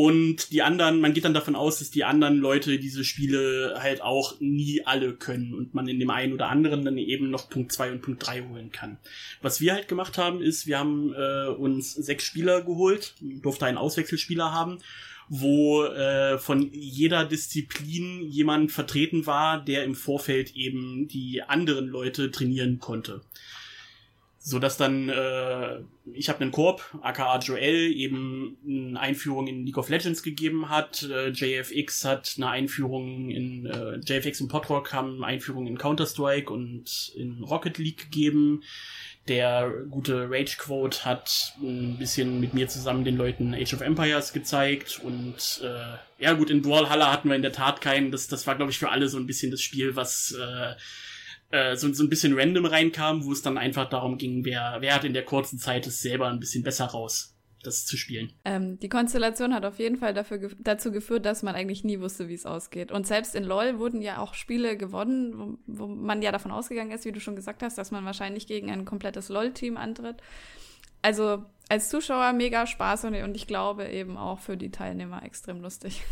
[0.00, 4.00] Und die anderen, man geht dann davon aus, dass die anderen Leute diese Spiele halt
[4.00, 7.72] auch nie alle können und man in dem einen oder anderen dann eben noch Punkt
[7.72, 8.98] 2 und Punkt 3 holen kann.
[9.42, 13.76] Was wir halt gemacht haben, ist, wir haben äh, uns sechs Spieler geholt, durfte einen
[13.76, 14.78] Auswechselspieler haben
[15.30, 22.30] wo äh, von jeder Disziplin jemand vertreten war, der im Vorfeld eben die anderen Leute
[22.30, 23.20] trainieren konnte
[24.40, 25.80] so dass dann äh,
[26.12, 31.02] ich habe einen Korb, aka Joel, eben eine Einführung in League of Legends gegeben hat.
[31.02, 36.06] Äh, JFX hat eine Einführung in äh, JFX und Podrock haben eine Einführung in Counter
[36.06, 38.62] Strike und in Rocket League gegeben.
[39.26, 44.32] Der gute Rage Quote hat ein bisschen mit mir zusammen den Leuten Age of Empires
[44.32, 48.10] gezeigt und äh, ja gut in Brawlhalla hatten wir in der Tat keinen.
[48.10, 50.74] Das das war glaube ich für alle so ein bisschen das Spiel, was äh,
[51.50, 54.94] äh, so, so ein bisschen random reinkam, wo es dann einfach darum ging, wer, wer
[54.94, 58.32] hat in der kurzen Zeit es selber ein bisschen besser raus, das zu spielen.
[58.44, 62.28] Ähm, die Konstellation hat auf jeden Fall dafür, dazu geführt, dass man eigentlich nie wusste,
[62.28, 62.92] wie es ausgeht.
[62.92, 66.90] Und selbst in LOL wurden ja auch Spiele gewonnen, wo, wo man ja davon ausgegangen
[66.90, 70.16] ist, wie du schon gesagt hast, dass man wahrscheinlich gegen ein komplettes LOL-Team antritt.
[71.00, 75.60] Also als Zuschauer mega Spaß und, und ich glaube eben auch für die Teilnehmer extrem
[75.60, 76.02] lustig.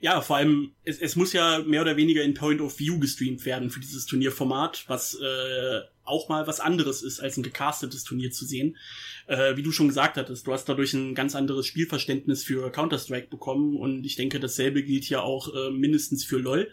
[0.00, 3.44] Ja, vor allem, es, es muss ja mehr oder weniger in Point of View gestreamt
[3.44, 8.30] werden für dieses Turnierformat, was äh, auch mal was anderes ist, als ein gecastetes Turnier
[8.32, 8.76] zu sehen.
[9.26, 13.28] Äh, wie du schon gesagt hattest, du hast dadurch ein ganz anderes Spielverständnis für Counter-Strike
[13.28, 16.72] bekommen und ich denke, dasselbe gilt ja auch äh, mindestens für LoL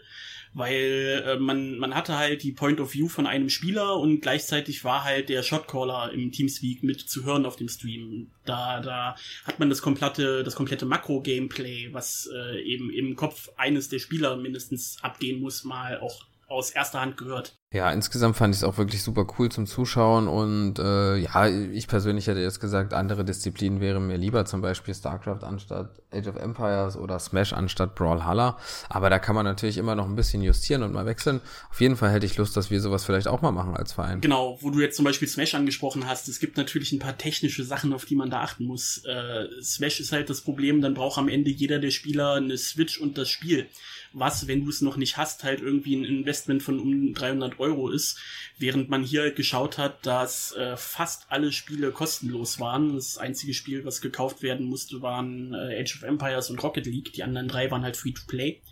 [0.52, 4.84] weil äh, man, man hatte halt die Point of View von einem Spieler und gleichzeitig
[4.84, 8.30] war halt der Shotcaller im Teamspeak mit zu hören auf dem Stream.
[8.44, 13.88] Da, da hat man das komplette, das komplette Makro-Gameplay, was äh, eben im Kopf eines
[13.88, 17.56] der Spieler mindestens abgehen muss, mal auch aus erster Hand gehört.
[17.72, 21.86] Ja, insgesamt fand ich es auch wirklich super cool zum Zuschauen und äh, ja, ich
[21.86, 26.34] persönlich hätte jetzt gesagt, andere Disziplinen wären mir lieber, zum Beispiel StarCraft anstatt Age of
[26.34, 28.58] Empires oder Smash anstatt Brawlhalla,
[28.88, 31.40] aber da kann man natürlich immer noch ein bisschen justieren und mal wechseln.
[31.70, 34.20] Auf jeden Fall hätte ich Lust, dass wir sowas vielleicht auch mal machen als Verein.
[34.20, 37.62] Genau, wo du jetzt zum Beispiel Smash angesprochen hast, es gibt natürlich ein paar technische
[37.62, 39.04] Sachen, auf die man da achten muss.
[39.04, 43.00] Äh, Smash ist halt das Problem, dann braucht am Ende jeder der Spieler eine Switch
[43.00, 43.68] und das Spiel
[44.12, 47.90] was, wenn du es noch nicht hast, halt irgendwie ein Investment von um 300 Euro
[47.90, 48.18] ist,
[48.58, 52.94] während man hier halt geschaut hat, dass äh, fast alle Spiele kostenlos waren.
[52.94, 57.12] Das einzige Spiel, was gekauft werden musste, waren äh, Age of Empires und Rocket League.
[57.12, 58.62] Die anderen drei waren halt Free-to-Play.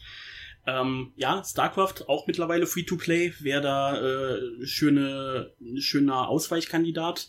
[0.66, 7.28] Ähm, ja, StarCraft auch mittlerweile Free-to-Play, wäre da äh, schöne, schöner Ausweichkandidat.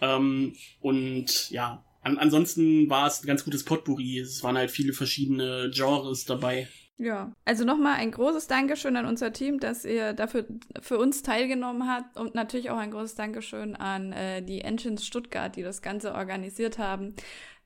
[0.00, 4.18] Ähm, und ja, an, ansonsten war es ein ganz gutes Potpourri.
[4.18, 6.68] Es waren halt viele verschiedene Genres dabei.
[7.02, 10.44] Ja, also nochmal ein großes Dankeschön an unser Team, dass ihr dafür
[10.82, 15.56] für uns teilgenommen habt und natürlich auch ein großes Dankeschön an äh, die Engines Stuttgart,
[15.56, 17.14] die das Ganze organisiert haben.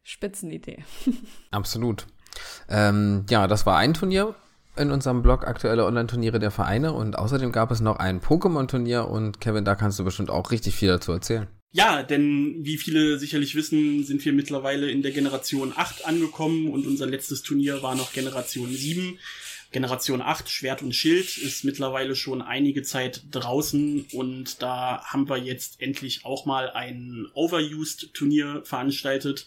[0.05, 0.85] Spitzenidee.
[1.51, 2.07] Absolut.
[2.69, 4.37] Ähm, ja, das war ein Turnier
[4.77, 9.41] in unserem Blog aktuelle Online-Turniere der Vereine und außerdem gab es noch ein Pokémon-Turnier und
[9.41, 11.49] Kevin, da kannst du bestimmt auch richtig viel dazu erzählen.
[11.77, 16.87] Ja, denn wie viele sicherlich wissen, sind wir mittlerweile in der Generation 8 angekommen und
[16.87, 19.19] unser letztes Turnier war noch Generation 7.
[19.73, 25.39] Generation 8, Schwert und Schild, ist mittlerweile schon einige Zeit draußen und da haben wir
[25.39, 29.45] jetzt endlich auch mal ein Overused-Turnier veranstaltet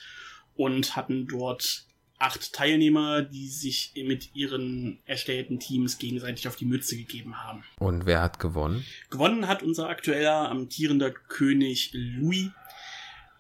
[0.57, 1.86] und hatten dort
[2.19, 7.63] acht Teilnehmer, die sich mit ihren erstellten Teams gegenseitig auf die Mütze gegeben haben.
[7.79, 8.85] Und wer hat gewonnen?
[9.09, 12.49] Gewonnen hat unser aktueller amtierender König Louis.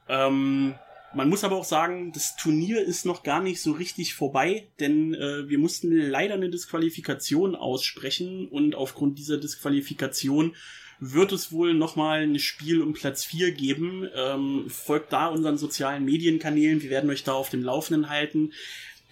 [0.07, 0.75] Ähm,
[1.13, 5.13] man muss aber auch sagen, das Turnier ist noch gar nicht so richtig vorbei, denn
[5.13, 10.55] äh, wir mussten leider eine Disqualifikation aussprechen und aufgrund dieser Disqualifikation
[10.99, 14.07] wird es wohl nochmal ein Spiel um Platz 4 geben.
[14.15, 16.81] Ähm, folgt da unseren sozialen Medienkanälen.
[16.81, 18.51] Wir werden euch da auf dem Laufenden halten.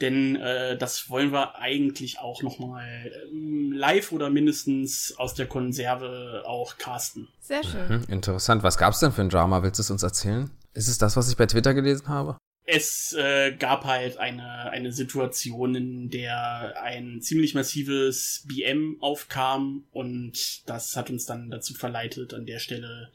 [0.01, 6.43] Denn äh, das wollen wir eigentlich auch nochmal ähm, live oder mindestens aus der Konserve
[6.45, 7.29] auch casten.
[7.39, 7.87] Sehr schön.
[7.87, 8.63] Mhm, interessant.
[8.63, 9.63] Was gab's denn für ein Drama?
[9.63, 10.49] Willst du es uns erzählen?
[10.73, 12.37] Ist es das, was ich bei Twitter gelesen habe?
[12.65, 20.67] Es äh, gab halt eine, eine Situation, in der ein ziemlich massives BM aufkam und
[20.67, 23.11] das hat uns dann dazu verleitet, an der Stelle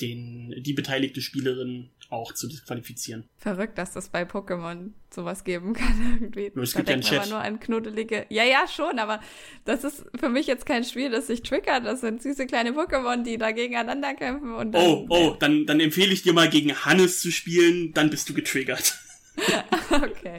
[0.00, 3.28] den, die beteiligte Spielerin auch zu disqualifizieren.
[3.36, 6.52] Verrückt, dass das bei Pokémon sowas geben kann irgendwie.
[6.60, 7.28] Es gibt ja einen Chat.
[7.30, 8.26] nur an knuddelige.
[8.28, 9.20] Ja, ja, schon, aber
[9.64, 11.84] das ist für mich jetzt kein Spiel, das sich triggert.
[11.84, 15.80] Das sind süße kleine Pokémon, die da gegeneinander kämpfen und dann, Oh, oh, dann, dann
[15.80, 18.98] empfehle ich dir mal gegen Hannes zu spielen, dann bist du getriggert.
[19.90, 20.38] okay.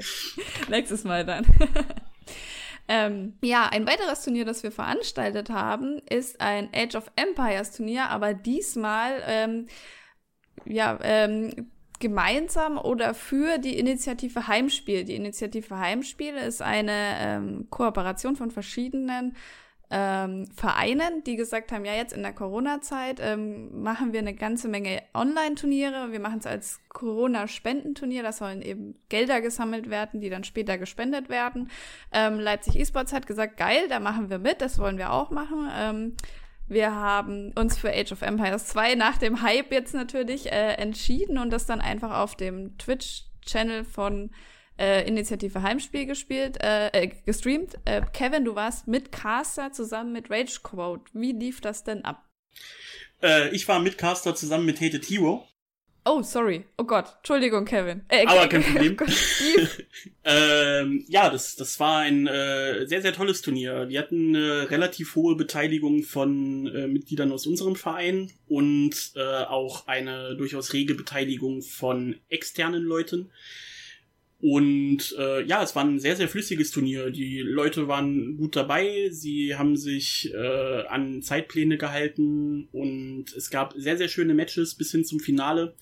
[0.69, 1.45] Nächstes Mal dann.
[2.87, 8.09] Ähm, ja, ein weiteres Turnier, das wir veranstaltet haben, ist ein Age of Empires Turnier,
[8.09, 9.67] aber diesmal ähm,
[10.65, 15.05] ja, ähm, gemeinsam oder für die Initiative Heimspiel.
[15.05, 19.35] Die Initiative Heimspiel ist eine ähm, Kooperation von verschiedenen
[19.89, 24.67] ähm, Vereinen, die gesagt haben, ja, jetzt in der Corona-Zeit ähm, machen wir eine ganze
[24.67, 26.11] Menge Online-Turniere.
[26.11, 28.23] Wir machen es als Corona-Spendenturnier.
[28.23, 31.69] Da sollen eben Gelder gesammelt werden, die dann später gespendet werden.
[32.11, 35.69] Ähm, Leipzig Esports hat gesagt, geil, da machen wir mit, das wollen wir auch machen.
[35.71, 36.15] Ähm,
[36.67, 41.37] wir haben uns für Age of Empires 2 nach dem Hype jetzt natürlich äh, entschieden
[41.37, 44.31] und das dann einfach auf dem Twitch-Channel von
[44.79, 47.75] äh, Initiative Heimspiel gespielt, äh, äh, gestreamt.
[47.85, 51.11] Äh, Kevin, du warst mit Caster zusammen mit Ragequote.
[51.13, 52.27] Wie lief das denn ab?
[53.21, 55.47] Äh, ich war mit Caster zusammen mit Hated Hero.
[56.05, 56.65] Oh, sorry.
[56.77, 57.13] Oh Gott.
[57.17, 58.01] Entschuldigung, Kevin.
[58.09, 58.97] Äh, Aber kein Problem.
[58.99, 59.05] Oh
[60.25, 63.87] ähm, ja, das, das war ein äh, sehr, sehr tolles Turnier.
[63.87, 69.87] Wir hatten eine relativ hohe Beteiligung von äh, Mitgliedern aus unserem Verein und äh, auch
[69.87, 73.31] eine durchaus rege Beteiligung von externen Leuten.
[74.43, 77.11] Und äh, ja, es war ein sehr, sehr flüssiges Turnier.
[77.11, 83.73] Die Leute waren gut dabei, sie haben sich äh, an Zeitpläne gehalten und es gab
[83.77, 85.75] sehr, sehr schöne Matches bis hin zum Finale.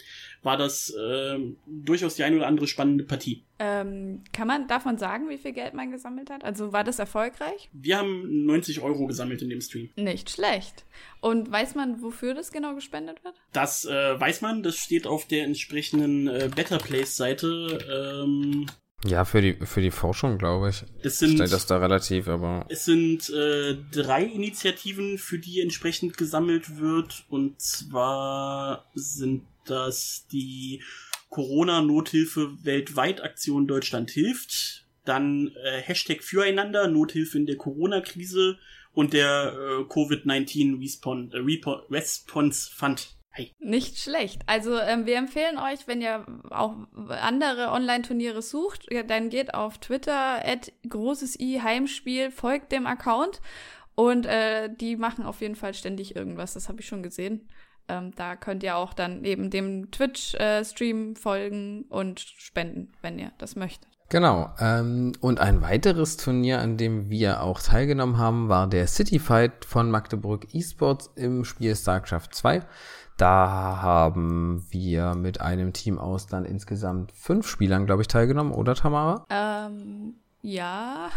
[0.43, 3.43] War das äh, durchaus die ein oder andere spannende Partie.
[3.59, 6.43] Ähm, kann man davon sagen, wie viel Geld man gesammelt hat?
[6.43, 7.69] Also war das erfolgreich?
[7.73, 9.89] Wir haben 90 Euro gesammelt in dem Stream.
[9.95, 10.85] Nicht schlecht.
[11.19, 13.35] Und weiß man, wofür das genau gespendet wird?
[13.53, 18.23] Das äh, weiß man, das steht auf der entsprechenden äh, Better Place-Seite.
[18.23, 18.65] Ähm,
[19.05, 20.83] ja, für die, für die Forschung, glaube ich.
[21.01, 22.65] Das sind, Steht das da relativ, aber.
[22.69, 27.25] Es sind äh, drei Initiativen, für die entsprechend gesammelt wird.
[27.29, 30.81] Und zwar sind das die
[31.29, 34.85] Corona-Nothilfe weltweit Aktion Deutschland hilft.
[35.05, 38.59] Dann äh, Hashtag Füreinander, Nothilfe in der Corona-Krise
[38.93, 43.15] und der äh, Covid-19 Response, äh, Response Fund.
[43.33, 43.55] Hey.
[43.59, 44.41] Nicht schlecht.
[44.45, 46.75] Also ähm, wir empfehlen euch, wenn ihr auch
[47.07, 53.41] andere Online-Turniere sucht, dann geht auf Twitter at großes I Heimspiel, folgt dem Account
[53.95, 56.53] und äh, die machen auf jeden Fall ständig irgendwas.
[56.53, 57.47] Das habe ich schon gesehen.
[57.87, 63.31] Ähm, da könnt ihr auch dann eben dem Twitch-Stream äh, folgen und spenden, wenn ihr
[63.37, 63.89] das möchtet.
[64.09, 64.53] Genau.
[64.59, 69.63] Ähm, und ein weiteres Turnier, an dem wir auch teilgenommen haben, war der City Fight
[69.63, 72.61] von Magdeburg Esports im Spiel StarCraft 2.
[73.21, 78.73] Da haben wir mit einem Team aus dann insgesamt fünf Spielern, glaube ich, teilgenommen, oder
[78.73, 79.27] Tamara?
[79.29, 81.11] Ähm, ja.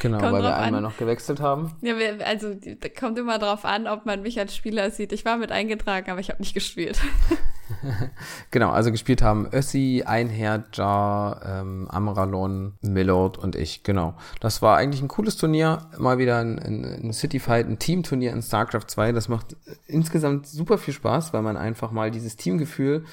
[0.00, 0.84] Genau, kommt weil wir einmal an.
[0.84, 1.76] noch gewechselt haben.
[1.82, 2.56] Ja, wir, also
[2.98, 5.12] kommt immer drauf an, ob man mich als Spieler sieht.
[5.12, 6.98] Ich war mit eingetragen, aber ich habe nicht gespielt.
[8.50, 13.82] genau, also gespielt haben Össi, Einher, Jar, ähm, Amralon, Millard und ich.
[13.82, 14.14] Genau.
[14.40, 15.90] Das war eigentlich ein cooles Turnier.
[15.98, 19.12] Mal wieder ein, ein, ein City Fight, ein Teamturnier in StarCraft 2.
[19.12, 23.04] Das macht insgesamt super viel Spaß, weil man einfach mal dieses Teamgefühl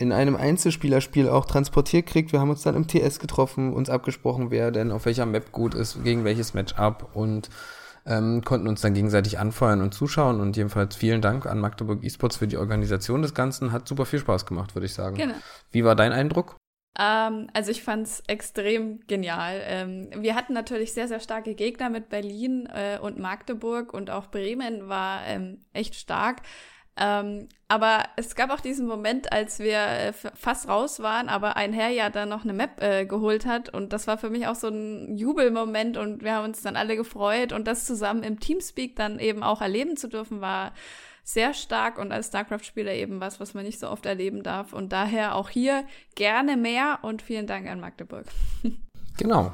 [0.00, 2.32] in einem Einzelspielerspiel auch transportiert kriegt.
[2.32, 5.74] Wir haben uns dann im TS getroffen, uns abgesprochen, wer denn auf welcher Map gut
[5.74, 7.50] ist, gegen welches Matchup und
[8.10, 10.40] ähm, konnten uns dann gegenseitig anfeuern und zuschauen.
[10.40, 13.72] Und jedenfalls vielen Dank an Magdeburg Esports für die Organisation des Ganzen.
[13.72, 15.16] Hat super viel Spaß gemacht, würde ich sagen.
[15.16, 15.34] Genau.
[15.70, 16.56] Wie war dein Eindruck?
[16.98, 19.62] Ähm, also ich fand es extrem genial.
[19.64, 24.26] Ähm, wir hatten natürlich sehr, sehr starke Gegner mit Berlin äh, und Magdeburg und auch
[24.26, 26.42] Bremen war ähm, echt stark.
[26.96, 31.72] Ähm, aber es gab auch diesen Moment, als wir äh, fast raus waren, aber ein
[31.72, 33.68] Herr ja dann noch eine Map äh, geholt hat.
[33.68, 36.96] Und das war für mich auch so ein Jubelmoment und wir haben uns dann alle
[36.96, 37.52] gefreut.
[37.52, 40.72] Und das zusammen im Teamspeak dann eben auch erleben zu dürfen, war
[41.22, 44.72] sehr stark und als StarCraft-Spieler eben was, was man nicht so oft erleben darf.
[44.72, 45.84] Und daher auch hier
[46.16, 48.26] gerne mehr und vielen Dank an Magdeburg.
[49.18, 49.52] Genau.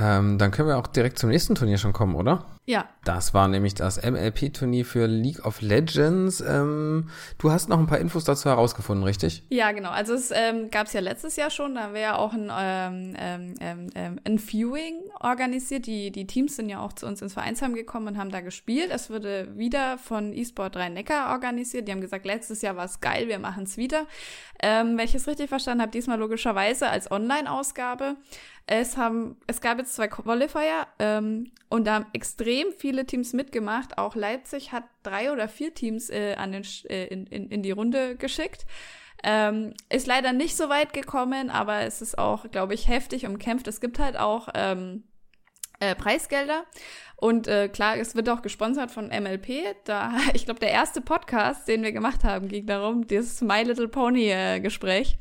[0.00, 2.44] Ähm, dann können wir auch direkt zum nächsten Turnier schon kommen, oder?
[2.68, 2.86] Ja.
[3.04, 6.42] Das war nämlich das MLP-Turnier für League of Legends.
[6.42, 9.42] Ähm, du hast noch ein paar Infos dazu herausgefunden, richtig?
[9.48, 9.88] Ja, genau.
[9.88, 12.52] Also es ähm, gab es ja letztes Jahr schon, da haben wir ja auch ein,
[12.54, 15.86] ähm, ähm, ähm, ähm, ein Viewing organisiert.
[15.86, 18.90] Die, die Teams sind ja auch zu uns ins Vereinsheim gekommen und haben da gespielt.
[18.92, 21.88] Es wurde wieder von eSport 3 Neckar organisiert.
[21.88, 24.04] Die haben gesagt, letztes Jahr war es geil, wir machen es wieder.
[24.62, 28.16] Ähm, wenn ich es richtig verstanden habe, diesmal logischerweise als Online-Ausgabe.
[28.70, 33.96] Es haben, es gab jetzt zwei Qualifier ähm, und da haben extrem viele Teams mitgemacht.
[33.96, 37.70] Auch Leipzig hat drei oder vier Teams äh, an den, äh, in, in, in die
[37.70, 38.66] Runde geschickt.
[39.24, 43.66] Ähm, ist leider nicht so weit gekommen, aber es ist auch, glaube ich, heftig umkämpft.
[43.68, 45.04] Es gibt halt auch ähm,
[45.80, 46.64] äh, Preisgelder.
[47.16, 49.76] Und äh, klar, es wird auch gesponsert von MLP.
[49.84, 53.88] Da, ich glaube, der erste Podcast, den wir gemacht haben, ging darum, dieses My Little
[53.88, 55.16] Pony äh, Gespräch.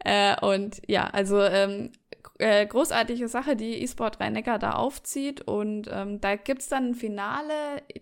[0.00, 1.92] Äh, und ja, also ähm,
[2.38, 5.42] äh, großartige Sache, die eSport Rhein-Neckar da aufzieht.
[5.42, 7.52] Und ähm, da gibt's dann ein Finale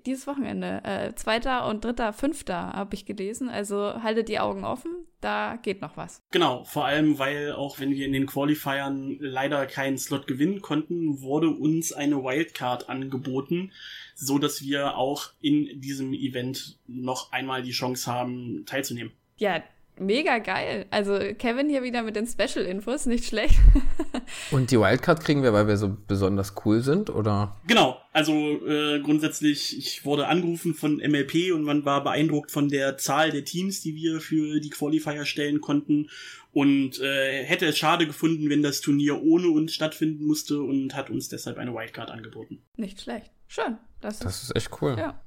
[0.07, 0.83] dieses Wochenende.
[0.85, 3.49] Äh, zweiter und dritter, fünfter habe ich gelesen.
[3.49, 4.91] Also haltet die Augen offen,
[5.21, 6.23] da geht noch was.
[6.31, 11.21] Genau, vor allem, weil auch wenn wir in den Qualifiern leider keinen Slot gewinnen konnten,
[11.21, 13.73] wurde uns eine Wildcard angeboten,
[14.15, 19.13] so dass wir auch in diesem Event noch einmal die Chance haben, teilzunehmen.
[19.37, 19.63] Ja,
[19.97, 20.87] mega geil.
[20.91, 23.59] Also Kevin hier wieder mit den Special-Infos, nicht schlecht.
[24.51, 27.57] Und die Wildcard kriegen wir, weil wir so besonders cool sind, oder?
[27.67, 28.01] Genau.
[28.13, 28.33] Also
[28.67, 33.45] äh, grundsätzlich, ich wurde angerufen von MLP und man war beeindruckt von der Zahl der
[33.45, 36.09] Teams, die wir für die Qualifier stellen konnten
[36.53, 41.11] und äh, hätte es schade gefunden, wenn das Turnier ohne uns stattfinden musste und hat
[41.11, 42.63] uns deshalb eine Wildcard angeboten.
[42.77, 43.31] Nicht schlecht.
[43.47, 43.79] Schön.
[44.01, 44.97] Das ist, das ist echt cool.
[44.99, 45.23] Ja.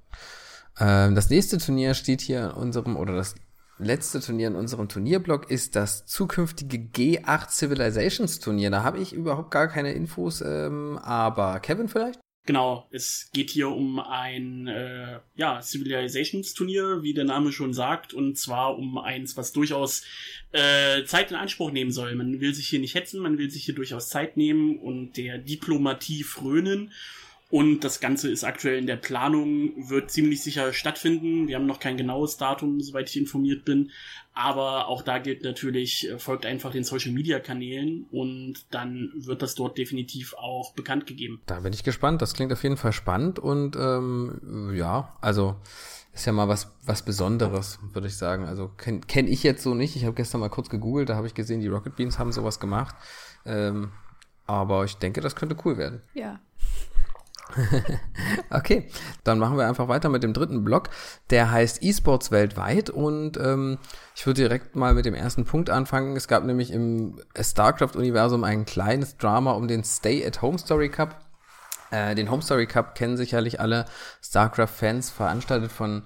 [0.80, 3.36] Ähm, das nächste Turnier steht hier in unserem, oder das
[3.78, 8.72] letzte Turnier in unserem Turnierblock ist das zukünftige G8 Civilizations Turnier.
[8.72, 12.20] Da habe ich überhaupt gar keine Infos, ähm, aber Kevin vielleicht?
[12.46, 18.38] Genau, es geht hier um ein äh, ja, Civilizations-Turnier, wie der Name schon sagt, und
[18.38, 20.04] zwar um eins, was durchaus
[20.52, 22.13] äh, Zeit in Anspruch nehmen soll.
[22.15, 25.38] Man will sich hier nicht hetzen, man will sich hier durchaus Zeit nehmen und der
[25.38, 26.92] Diplomatie frönen.
[27.54, 31.47] Und das Ganze ist aktuell in der Planung, wird ziemlich sicher stattfinden.
[31.47, 33.91] Wir haben noch kein genaues Datum, soweit ich informiert bin.
[34.33, 39.43] Aber auch da gilt natürlich, äh, folgt einfach den Social Media Kanälen und dann wird
[39.43, 41.43] das dort definitiv auch bekannt gegeben.
[41.45, 42.23] Da bin ich gespannt.
[42.23, 45.56] Das klingt auf jeden Fall spannend und ähm, ja, also
[46.12, 48.45] ist ja mal was, was Besonderes, würde ich sagen.
[48.45, 49.95] Also kenne kenn ich jetzt so nicht.
[49.95, 52.60] Ich habe gestern mal kurz gegoogelt, da habe ich gesehen, die Rocket Beans haben sowas
[52.60, 52.95] gemacht.
[53.45, 53.91] Ähm,
[54.47, 56.01] aber ich denke, das könnte cool werden.
[56.15, 56.39] Ja,
[58.50, 58.87] okay,
[59.23, 60.89] dann machen wir einfach weiter mit dem dritten Block.
[61.29, 63.77] Der heißt eSports weltweit und ähm,
[64.15, 66.15] ich würde direkt mal mit dem ersten Punkt anfangen.
[66.15, 71.21] Es gab nämlich im StarCraft-Universum ein kleines Drama um den Stay-at-Home Story Cup.
[71.91, 73.85] Äh, den Home Story Cup kennen sicherlich alle
[74.21, 76.04] StarCraft-Fans, veranstaltet von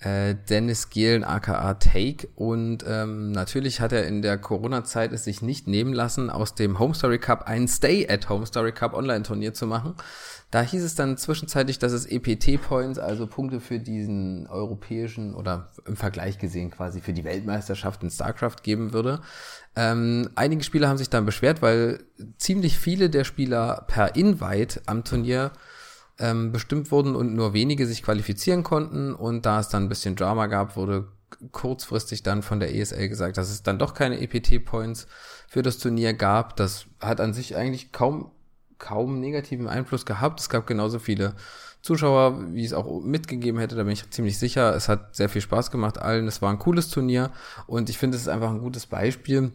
[0.00, 5.42] äh, Dennis Gehlen aka Take und ähm, natürlich hat er in der Corona-Zeit es sich
[5.42, 9.54] nicht nehmen lassen, aus dem Home Story Cup einen Stay at Home Story Cup Online-Turnier
[9.54, 9.94] zu machen.
[10.50, 15.96] Da hieß es dann zwischenzeitlich, dass es EPT-Points, also Punkte für diesen europäischen oder im
[15.96, 19.20] Vergleich gesehen quasi für die Weltmeisterschaft in StarCraft geben würde.
[19.76, 22.00] Ähm, einige Spieler haben sich dann beschwert, weil
[22.38, 25.50] ziemlich viele der Spieler per Invite am Turnier
[26.18, 29.14] ähm, bestimmt wurden und nur wenige sich qualifizieren konnten.
[29.14, 31.08] Und da es dann ein bisschen Drama gab, wurde
[31.52, 35.06] kurzfristig dann von der ESL gesagt, dass es dann doch keine EPT-Points
[35.46, 36.56] für das Turnier gab.
[36.56, 38.30] Das hat an sich eigentlich kaum
[38.78, 40.40] kaum negativen Einfluss gehabt.
[40.40, 41.34] Es gab genauso viele
[41.82, 43.76] Zuschauer, wie es auch mitgegeben hätte.
[43.76, 44.74] Da bin ich ziemlich sicher.
[44.74, 46.26] Es hat sehr viel Spaß gemacht allen.
[46.26, 47.30] Es war ein cooles Turnier
[47.66, 49.52] und ich finde, es ist einfach ein gutes Beispiel,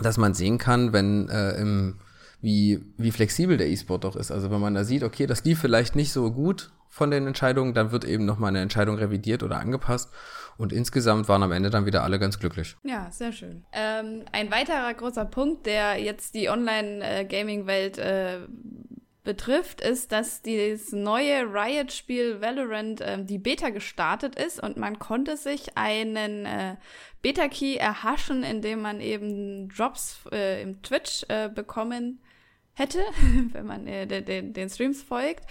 [0.00, 1.98] dass man sehen kann, wenn äh, im
[2.44, 4.30] wie, wie flexibel der E-Sport doch ist.
[4.30, 7.72] Also wenn man da sieht, okay, das lief vielleicht nicht so gut von den Entscheidungen,
[7.72, 10.12] dann wird eben nochmal eine Entscheidung revidiert oder angepasst.
[10.58, 12.76] Und insgesamt waren am Ende dann wieder alle ganz glücklich.
[12.84, 13.64] Ja, sehr schön.
[13.72, 18.40] Ähm, ein weiterer großer Punkt, der jetzt die Online-Gaming-Welt äh,
[19.24, 25.38] betrifft, ist, dass dieses neue Riot-Spiel Valorant äh, die Beta gestartet ist und man konnte
[25.38, 26.76] sich einen äh,
[27.22, 32.20] Beta-Key erhaschen, indem man eben Drops äh, im Twitch äh, bekommen
[32.74, 32.98] hätte,
[33.52, 35.44] wenn man äh, den, den Streams folgt.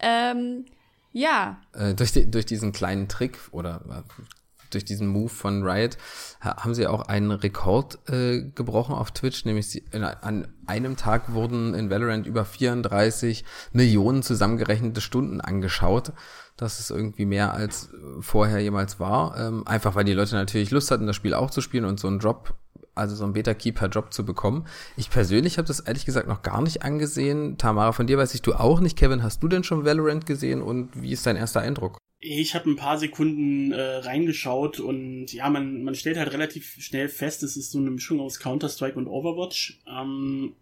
[0.00, 0.66] Ähm,
[1.12, 1.60] ja.
[1.74, 4.22] Äh, durch, die, durch diesen kleinen Trick oder äh,
[4.70, 5.96] durch diesen Move von Riot
[6.40, 11.32] haben sie auch einen Rekord äh, gebrochen auf Twitch, nämlich sie, in, an einem Tag
[11.32, 16.12] wurden in Valorant über 34 Millionen zusammengerechnete Stunden angeschaut.
[16.56, 17.88] Das ist irgendwie mehr als
[18.20, 19.38] vorher jemals war.
[19.38, 22.08] Ähm, einfach weil die Leute natürlich Lust hatten, das Spiel auch zu spielen und so
[22.08, 22.54] einen Drop
[22.98, 24.66] also so ein Beta-Key per Job zu bekommen.
[24.96, 27.56] Ich persönlich habe das ehrlich gesagt noch gar nicht angesehen.
[27.58, 28.96] Tamara, von dir weiß ich du auch nicht.
[28.96, 31.98] Kevin, hast du denn schon Valorant gesehen und wie ist dein erster Eindruck?
[32.20, 37.08] Ich habe ein paar Sekunden äh, reingeschaut und ja, man, man stellt halt relativ schnell
[37.08, 39.80] fest, es ist so eine Mischung aus Counter-Strike und Overwatch.
[39.86, 40.54] Ähm,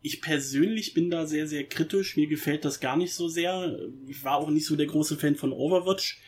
[0.00, 2.16] ich persönlich bin da sehr, sehr kritisch.
[2.16, 3.76] Mir gefällt das gar nicht so sehr.
[4.06, 6.20] Ich war auch nicht so der große Fan von Overwatch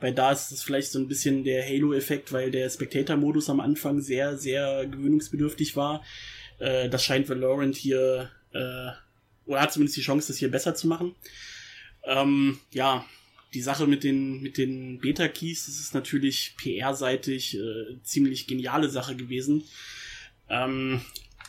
[0.00, 4.00] weil da ist es vielleicht so ein bisschen der Halo-Effekt, weil der Spectator-Modus am Anfang
[4.00, 6.04] sehr, sehr gewöhnungsbedürftig war.
[6.58, 8.90] Äh, das scheint Valorant hier, äh,
[9.46, 11.14] oder hat zumindest die Chance, das hier besser zu machen.
[12.04, 13.04] Ähm, ja,
[13.54, 19.16] die Sache mit den, mit den Beta-Keys, das ist natürlich PR-seitig äh, ziemlich geniale Sache
[19.16, 19.64] gewesen.
[20.48, 21.00] Ähm,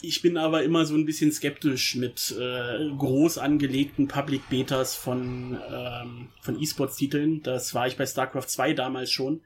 [0.02, 5.58] ich bin aber immer so ein bisschen skeptisch mit äh, groß angelegten Public Betas von,
[5.72, 7.44] ähm, von E-Sports-Titeln.
[7.44, 9.42] Das war ich bei StarCraft 2 damals schon.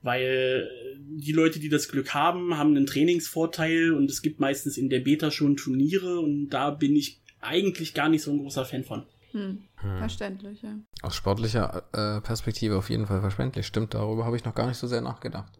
[0.00, 4.88] Weil die Leute, die das Glück haben, haben einen Trainingsvorteil und es gibt meistens in
[4.90, 8.84] der Beta schon Turniere und da bin ich eigentlich gar nicht so ein großer Fan
[8.84, 9.02] von.
[9.32, 9.64] Hm.
[9.80, 9.98] Hm.
[9.98, 10.74] Verständlich, ja.
[11.02, 13.66] Aus sportlicher äh, Perspektive auf jeden Fall verständlich.
[13.66, 15.58] Stimmt, darüber habe ich noch gar nicht so sehr nachgedacht.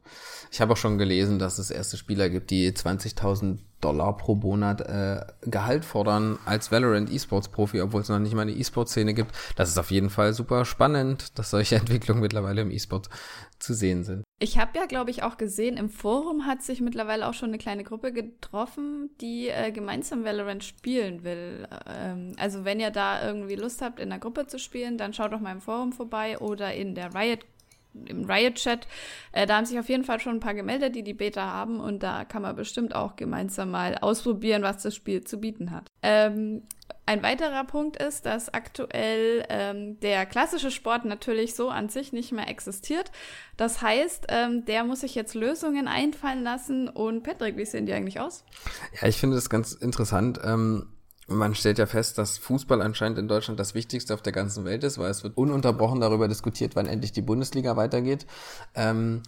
[0.50, 4.80] Ich habe auch schon gelesen, dass es erste Spieler gibt, die 20.000 Dollar pro Monat
[4.80, 9.32] äh, Gehalt fordern als Valorant E-Sports Profi, obwohl es noch nicht mal eine E-Sports-Szene gibt.
[9.56, 13.08] Das ist auf jeden Fall super spannend, dass solche Entwicklungen mittlerweile im E-Sport
[13.58, 14.24] zu sehen sind.
[14.40, 17.58] Ich habe ja, glaube ich, auch gesehen, im Forum hat sich mittlerweile auch schon eine
[17.58, 21.66] kleine Gruppe getroffen, die äh, gemeinsam Valorant spielen will.
[21.86, 25.32] Ähm, also wenn ihr da irgendwie Lust habt, in der Gruppe zu spielen, dann schaut
[25.32, 27.40] doch mal im Forum vorbei oder in der Riot
[28.06, 28.86] im Riot-Chat.
[29.32, 31.80] Äh, da haben sich auf jeden Fall schon ein paar gemeldet, die die Beta haben
[31.80, 35.90] und da kann man bestimmt auch gemeinsam mal ausprobieren, was das Spiel zu bieten hat.
[36.02, 36.62] Ähm,
[37.06, 42.32] ein weiterer Punkt ist, dass aktuell ähm, der klassische Sport natürlich so an sich nicht
[42.32, 43.10] mehr existiert.
[43.56, 46.88] Das heißt, ähm, der muss sich jetzt Lösungen einfallen lassen.
[46.88, 48.44] Und Patrick, wie sehen die eigentlich aus?
[49.00, 50.38] Ja, ich finde das ganz interessant.
[50.44, 50.92] Ähm
[51.28, 54.82] man stellt ja fest, dass Fußball anscheinend in Deutschland das Wichtigste auf der ganzen Welt
[54.82, 58.26] ist, weil es wird ununterbrochen darüber diskutiert, wann endlich die Bundesliga weitergeht.
[58.74, 59.22] Ähm,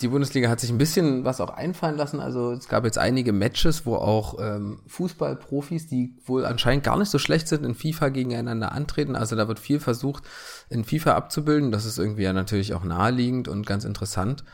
[0.00, 2.20] die Bundesliga hat sich ein bisschen was auch einfallen lassen.
[2.20, 7.10] Also es gab jetzt einige Matches, wo auch ähm, Fußballprofis, die wohl anscheinend gar nicht
[7.10, 9.16] so schlecht sind, in FIFA gegeneinander antreten.
[9.16, 10.22] Also da wird viel versucht,
[10.68, 11.72] in FIFA abzubilden.
[11.72, 14.44] Das ist irgendwie ja natürlich auch naheliegend und ganz interessant.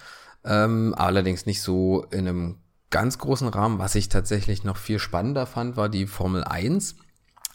[0.47, 2.59] Ähm, allerdings nicht so in einem
[2.91, 3.79] ganz großen Rahmen.
[3.79, 6.97] Was ich tatsächlich noch viel spannender fand, war die Formel 1,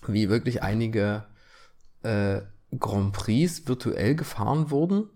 [0.07, 1.25] wie wirklich einige
[2.03, 2.41] äh,
[2.77, 5.09] Grand Prix virtuell gefahren wurden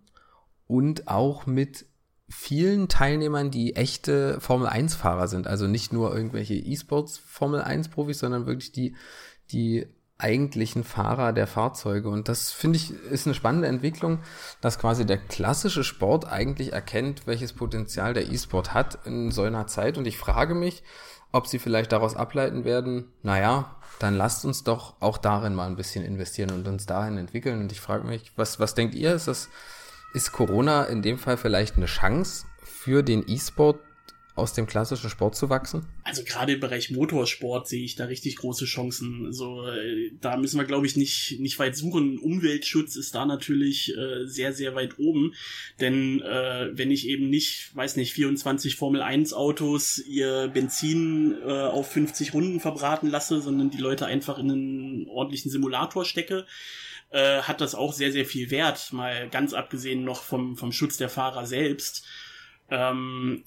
[0.67, 1.85] und auch mit
[2.27, 5.47] vielen Teilnehmern, die echte Formel 1 Fahrer sind.
[5.47, 8.95] Also nicht nur irgendwelche E-Sports Formel 1 Profis, sondern wirklich die,
[9.51, 9.87] die
[10.17, 12.09] eigentlichen Fahrer der Fahrzeuge.
[12.09, 14.19] Und das finde ich ist eine spannende Entwicklung,
[14.61, 19.67] dass quasi der klassische Sport eigentlich erkennt, welches Potenzial der E-Sport hat in so einer
[19.67, 19.97] Zeit.
[19.97, 20.83] Und ich frage mich,
[21.31, 25.75] ob sie vielleicht daraus ableiten werden, naja, dann lasst uns doch auch darin mal ein
[25.75, 27.59] bisschen investieren und uns dahin entwickeln.
[27.59, 29.13] Und ich frage mich, was, was denkt ihr?
[29.13, 29.49] Ist das,
[30.13, 33.79] ist Corona in dem Fall vielleicht eine Chance für den E-Sport
[34.35, 35.87] aus dem klassischen Sport zu wachsen?
[36.03, 39.25] Also gerade im Bereich Motorsport sehe ich da richtig große Chancen.
[39.25, 42.19] Also äh, da müssen wir, glaube ich, nicht, nicht weit suchen.
[42.19, 45.33] Umweltschutz ist da natürlich äh, sehr, sehr weit oben.
[45.79, 51.51] Denn äh, wenn ich eben nicht, weiß nicht, 24 Formel 1 Autos ihr Benzin äh,
[51.51, 56.45] auf 50 Runden verbraten lasse, sondern die Leute einfach in einen ordentlichen Simulator stecke,
[57.11, 58.91] äh, hat das auch sehr, sehr viel Wert.
[58.91, 62.05] Mal ganz abgesehen noch vom, vom Schutz der Fahrer selbst.
[62.69, 63.45] Ähm,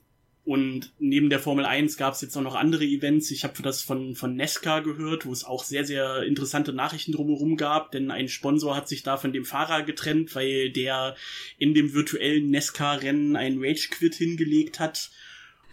[0.49, 3.31] und neben der Formel 1 gab es jetzt auch noch andere Events.
[3.31, 7.59] Ich habe das von, von Nesca gehört, wo es auch sehr, sehr interessante Nachrichten drumherum
[7.59, 11.17] gab, denn ein Sponsor hat sich da von dem Fahrer getrennt, weil der
[11.59, 15.11] in dem virtuellen Nesca-Rennen einen Rage-Quit hingelegt hat.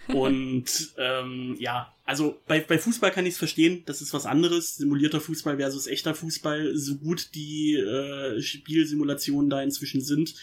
[0.09, 0.65] Und
[0.97, 4.75] ähm, ja, also bei, bei Fußball kann ich es verstehen, das ist was anderes.
[4.75, 10.35] Simulierter Fußball versus echter Fußball, so gut die äh, Spielsimulationen da inzwischen sind.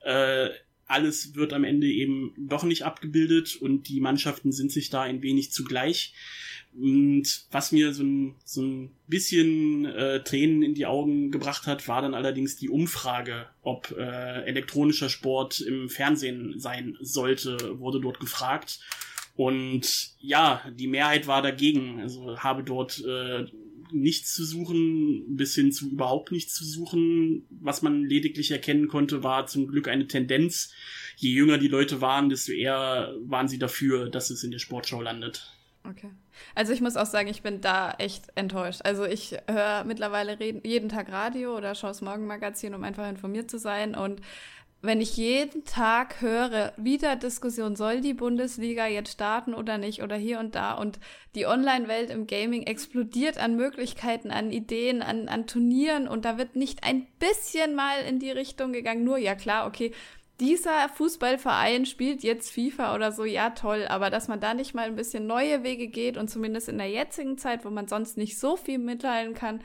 [0.00, 0.48] Äh,
[0.86, 5.22] alles wird am Ende eben doch nicht abgebildet und die Mannschaften sind sich da ein
[5.22, 6.14] wenig zugleich.
[6.78, 11.88] Und was mir so ein, so ein bisschen äh, Tränen in die Augen gebracht hat,
[11.88, 18.20] war dann allerdings die Umfrage, ob äh, elektronischer Sport im Fernsehen sein sollte, wurde dort
[18.20, 18.80] gefragt.
[19.36, 22.00] Und ja, die Mehrheit war dagegen.
[22.00, 23.46] Also habe dort äh,
[23.92, 27.46] nichts zu suchen, bis hin zu überhaupt nichts zu suchen.
[27.50, 30.72] Was man lediglich erkennen konnte, war zum Glück eine Tendenz.
[31.16, 35.00] Je jünger die Leute waren, desto eher waren sie dafür, dass es in der Sportschau
[35.00, 35.52] landet.
[35.88, 36.10] Okay.
[36.54, 38.80] Also ich muss auch sagen, ich bin da echt enttäuscht.
[38.84, 43.58] Also ich höre mittlerweile jeden Tag Radio oder schaue das Morgenmagazin, um einfach informiert zu
[43.58, 43.94] sein.
[43.94, 44.20] Und
[44.86, 50.16] wenn ich jeden Tag höre, wieder Diskussion, soll die Bundesliga jetzt starten oder nicht oder
[50.16, 50.72] hier und da?
[50.72, 50.98] Und
[51.34, 56.56] die Online-Welt im Gaming explodiert an Möglichkeiten, an Ideen, an, an Turnieren und da wird
[56.56, 59.92] nicht ein bisschen mal in die Richtung gegangen, nur ja klar, okay,
[60.40, 64.86] dieser Fußballverein spielt jetzt FIFA oder so, ja toll, aber dass man da nicht mal
[64.86, 68.38] ein bisschen neue Wege geht und zumindest in der jetzigen Zeit, wo man sonst nicht
[68.38, 69.60] so viel mitteilen kann,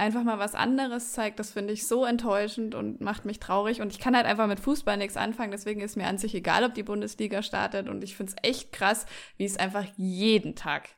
[0.00, 3.80] einfach mal was anderes zeigt, das finde ich so enttäuschend und macht mich traurig.
[3.80, 6.64] Und ich kann halt einfach mit Fußball nichts anfangen, deswegen ist mir an sich egal,
[6.64, 7.88] ob die Bundesliga startet.
[7.88, 10.88] Und ich finde es echt krass, wie es einfach jeden Tag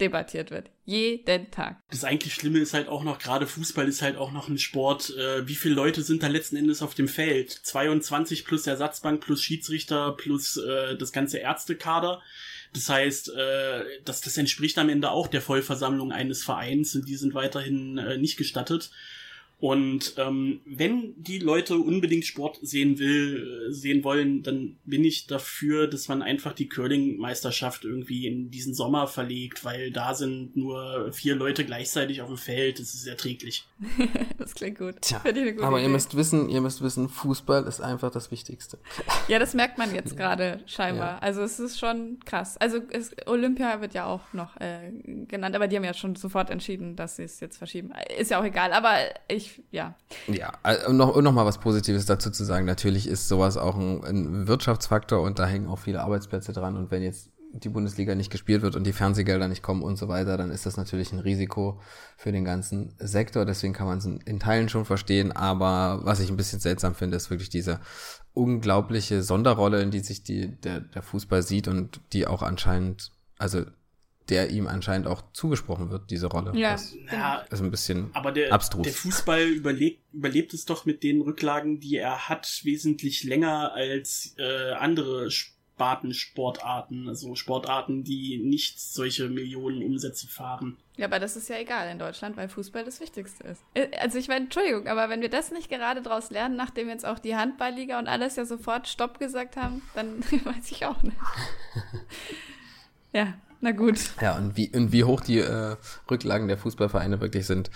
[0.00, 0.70] debattiert wird.
[0.84, 1.80] Jeden Tag.
[1.90, 5.10] Das eigentlich Schlimme ist halt auch noch, gerade Fußball ist halt auch noch ein Sport.
[5.16, 7.50] Äh, wie viele Leute sind da letzten Endes auf dem Feld?
[7.50, 12.20] 22 plus Ersatzbank plus Schiedsrichter plus äh, das ganze Ärztekader.
[12.72, 17.16] Das heißt, äh, das, das entspricht am Ende auch der Vollversammlung eines Vereins und die
[17.16, 18.90] sind weiterhin äh, nicht gestattet.
[19.62, 25.28] Und ähm, wenn die Leute unbedingt Sport sehen will, äh, sehen wollen, dann bin ich
[25.28, 31.12] dafür, dass man einfach die Curling-Meisterschaft irgendwie in diesen Sommer verlegt, weil da sind nur
[31.12, 32.80] vier Leute gleichzeitig auf dem Feld.
[32.80, 33.64] Das ist erträglich.
[34.38, 34.96] das klingt gut.
[35.00, 35.82] Tja, aber Idee.
[35.84, 38.80] ihr müsst wissen, ihr müsst wissen, Fußball ist einfach das Wichtigste.
[39.28, 41.12] ja, das merkt man jetzt gerade scheinbar.
[41.12, 41.18] Ja.
[41.20, 42.56] Also es ist schon krass.
[42.56, 44.90] Also es, Olympia wird ja auch noch äh,
[45.28, 47.92] genannt, aber die haben ja schon sofort entschieden, dass sie es jetzt verschieben.
[48.18, 48.72] Ist ja auch egal.
[48.72, 48.96] Aber
[49.28, 49.94] ich ja.
[50.26, 50.52] Ja,
[50.86, 52.66] und noch, und noch mal was Positives dazu zu sagen.
[52.66, 56.76] Natürlich ist sowas auch ein, ein Wirtschaftsfaktor und da hängen auch viele Arbeitsplätze dran.
[56.76, 60.08] Und wenn jetzt die Bundesliga nicht gespielt wird und die Fernsehgelder nicht kommen und so
[60.08, 61.80] weiter, dann ist das natürlich ein Risiko
[62.16, 63.44] für den ganzen Sektor.
[63.44, 65.32] Deswegen kann man es in Teilen schon verstehen.
[65.32, 67.80] Aber was ich ein bisschen seltsam finde, ist wirklich diese
[68.32, 73.64] unglaubliche Sonderrolle, in die sich die, der, der Fußball sieht und die auch anscheinend, also
[74.32, 76.58] der ihm anscheinend auch zugesprochen wird, diese Rolle.
[76.58, 78.84] Ja, das ja, ist ein bisschen aber der, abstrus.
[78.84, 84.34] Der Fußball überlebt, überlebt es doch mit den Rücklagen, die er hat, wesentlich länger als
[84.38, 90.78] äh, andere Spartensportarten, also Sportarten, die nicht solche Millionen Umsätze fahren.
[90.96, 93.62] Ja, aber das ist ja egal in Deutschland, weil Fußball das Wichtigste ist.
[93.74, 97.04] Äh, also ich meine, Entschuldigung, aber wenn wir das nicht gerade daraus lernen, nachdem jetzt
[97.04, 101.18] auch die Handballliga und alles ja sofort Stopp gesagt haben, dann weiß ich auch nicht.
[103.12, 103.98] ja, na gut.
[104.20, 105.76] Ja, und wie, und wie hoch die äh,
[106.10, 107.70] Rücklagen der Fußballvereine wirklich sind,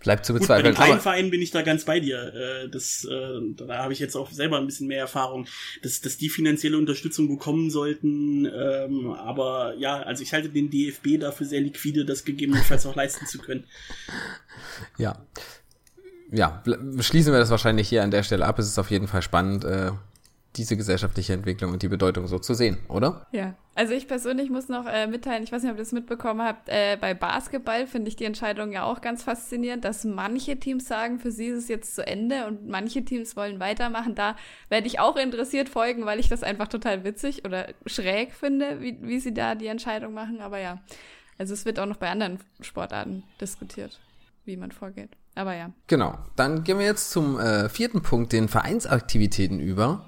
[0.00, 0.72] bleibt zu bezweifeln.
[0.72, 2.32] Gut, bei den kleinen Vereinen bin ich da ganz bei dir.
[2.32, 5.48] Äh, das, äh, da habe ich jetzt auch selber ein bisschen mehr Erfahrung,
[5.82, 8.46] dass, dass die finanzielle Unterstützung bekommen sollten.
[8.46, 13.26] Ähm, aber ja, also ich halte den DFB dafür sehr liquide, das gegebenenfalls auch leisten
[13.26, 13.64] zu können.
[14.98, 15.26] Ja.
[16.30, 16.62] Ja,
[17.00, 18.60] schließen wir das wahrscheinlich hier an der Stelle ab.
[18.60, 19.90] Es ist auf jeden Fall spannend, äh,
[20.56, 23.26] diese gesellschaftliche Entwicklung und die Bedeutung so zu sehen, oder?
[23.32, 23.54] Ja.
[23.74, 26.70] Also ich persönlich muss noch äh, mitteilen, ich weiß nicht, ob ihr das mitbekommen habt,
[26.70, 31.18] äh, bei Basketball finde ich die Entscheidung ja auch ganz faszinierend, dass manche Teams sagen,
[31.18, 34.14] für sie ist es jetzt zu Ende und manche Teams wollen weitermachen.
[34.14, 34.34] Da
[34.70, 38.96] werde ich auch interessiert folgen, weil ich das einfach total witzig oder schräg finde, wie,
[39.02, 40.40] wie sie da die Entscheidung machen.
[40.40, 40.78] Aber ja,
[41.36, 44.00] also es wird auch noch bei anderen Sportarten diskutiert,
[44.46, 45.10] wie man vorgeht.
[45.34, 45.70] Aber ja.
[45.86, 46.18] Genau.
[46.34, 50.06] Dann gehen wir jetzt zum äh, vierten Punkt, den Vereinsaktivitäten über.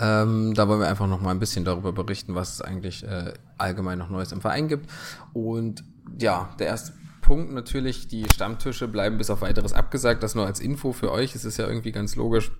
[0.00, 3.34] Ähm, da wollen wir einfach noch mal ein bisschen darüber berichten, was es eigentlich äh,
[3.58, 4.90] allgemein noch Neues im Verein gibt.
[5.34, 5.84] Und
[6.18, 10.22] ja, der erste Punkt natürlich, die Stammtische bleiben bis auf weiteres abgesagt.
[10.22, 11.34] Das nur als Info für euch.
[11.34, 12.50] Es ist ja irgendwie ganz logisch,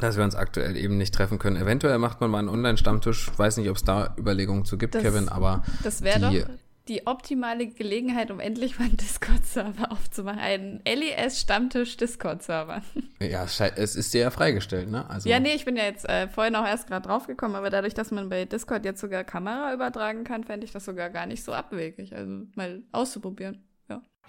[0.00, 1.56] dass wir uns aktuell eben nicht treffen können.
[1.56, 3.30] Eventuell macht man mal einen Online-Stammtisch.
[3.36, 6.48] Weiß nicht, ob es da Überlegungen zu gibt, das, Kevin, aber das wäre doch
[6.88, 10.38] die optimale Gelegenheit, um endlich mal einen Discord-Server aufzumachen.
[10.38, 12.82] Einen LES-Stammtisch-Discord-Server.
[13.18, 15.08] Ja, es ist dir ja freigestellt, ne?
[15.08, 17.94] Also ja, nee, ich bin ja jetzt äh, vorhin auch erst gerade draufgekommen, aber dadurch,
[17.94, 21.42] dass man bei Discord jetzt sogar Kamera übertragen kann, fände ich das sogar gar nicht
[21.42, 22.14] so abwegig.
[22.14, 23.65] Also mal auszuprobieren.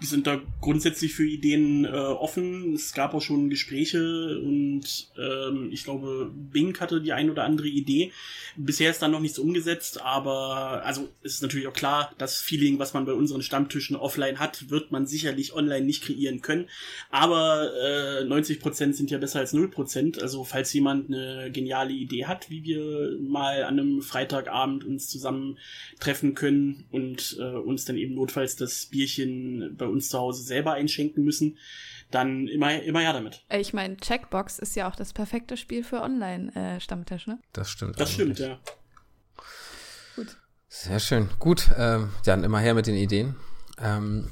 [0.00, 2.74] Die sind da grundsätzlich für Ideen äh, offen.
[2.74, 7.66] Es gab auch schon Gespräche und ähm, ich glaube, Bing hatte die ein oder andere
[7.66, 8.12] Idee.
[8.56, 12.78] Bisher ist da noch nichts umgesetzt, aber also es ist natürlich auch klar, das Feeling,
[12.78, 16.68] was man bei unseren Stammtischen offline hat, wird man sicherlich online nicht kreieren können.
[17.10, 20.22] Aber äh, 90 Prozent sind ja besser als 0 Prozent.
[20.22, 25.58] Also falls jemand eine geniale Idee hat, wie wir mal an einem Freitagabend uns zusammen
[25.98, 30.72] treffen können und äh, uns dann eben notfalls das Bierchen bei uns zu Hause selber
[30.72, 31.58] einschenken müssen,
[32.10, 33.44] dann immer, immer ja damit.
[33.48, 37.38] Äh, ich meine, Checkbox ist ja auch das perfekte Spiel für Online-Stammtisch, ne?
[37.52, 38.00] Das stimmt.
[38.00, 38.36] Das eigentlich.
[38.36, 38.58] stimmt, ja.
[40.16, 40.36] Gut.
[40.68, 41.28] Sehr schön.
[41.38, 43.36] Gut, ähm, dann immer her mit den Ideen.
[43.80, 44.30] Ähm,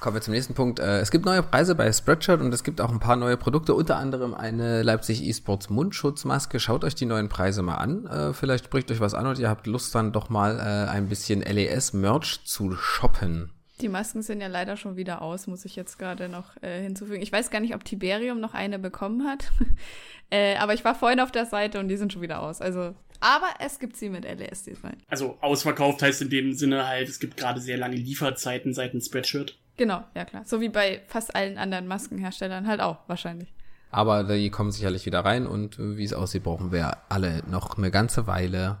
[0.00, 0.78] Kommen wir zum nächsten Punkt.
[0.78, 3.74] Äh, es gibt neue Preise bei Spreadshirt und es gibt auch ein paar neue Produkte,
[3.74, 6.60] unter anderem eine Leipzig eSports Mundschutzmaske.
[6.60, 8.06] Schaut euch die neuen Preise mal an.
[8.06, 11.08] Äh, vielleicht spricht euch was an und ihr habt Lust dann doch mal äh, ein
[11.08, 13.50] bisschen LES-Merch zu shoppen.
[13.80, 17.22] Die Masken sind ja leider schon wieder aus, muss ich jetzt gerade noch äh, hinzufügen.
[17.22, 19.52] Ich weiß gar nicht, ob Tiberium noch eine bekommen hat.
[20.30, 22.60] äh, aber ich war vorhin auf der Seite und die sind schon wieder aus.
[22.60, 24.96] Also, aber es gibt sie mit LES-Design.
[25.08, 29.56] Also ausverkauft heißt in dem Sinne halt, es gibt gerade sehr lange Lieferzeiten seitens Spreadshirt.
[29.76, 30.42] Genau, ja klar.
[30.44, 33.52] So wie bei fast allen anderen Maskenherstellern halt auch, wahrscheinlich.
[33.90, 37.90] Aber die kommen sicherlich wieder rein und wie es aussieht, brauchen wir alle noch eine
[37.90, 38.78] ganze Weile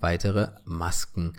[0.00, 1.34] weitere Masken.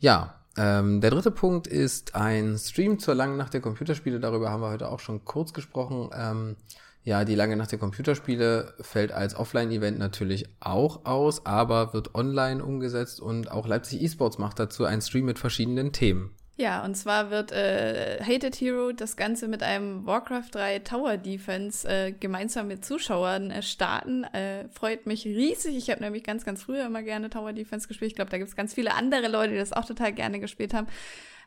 [0.00, 4.18] Ja, ähm, der dritte Punkt ist ein Stream zur langen Nacht der Computerspiele.
[4.18, 6.10] Darüber haben wir heute auch schon kurz gesprochen.
[6.12, 6.56] Ähm,
[7.04, 12.62] ja, die lange Nacht der Computerspiele fällt als Offline-Event natürlich auch aus, aber wird online
[12.62, 16.34] umgesetzt und auch Leipzig Esports macht dazu einen Stream mit verschiedenen Themen.
[16.60, 21.88] Ja, und zwar wird äh, Hated Hero das Ganze mit einem Warcraft 3 Tower Defense
[21.88, 24.24] äh, gemeinsam mit Zuschauern äh, starten.
[24.24, 25.76] Äh, freut mich riesig.
[25.76, 28.10] Ich habe nämlich ganz, ganz früher immer gerne Tower Defense gespielt.
[28.10, 30.74] Ich glaube, da gibt es ganz viele andere Leute, die das auch total gerne gespielt
[30.74, 30.88] haben.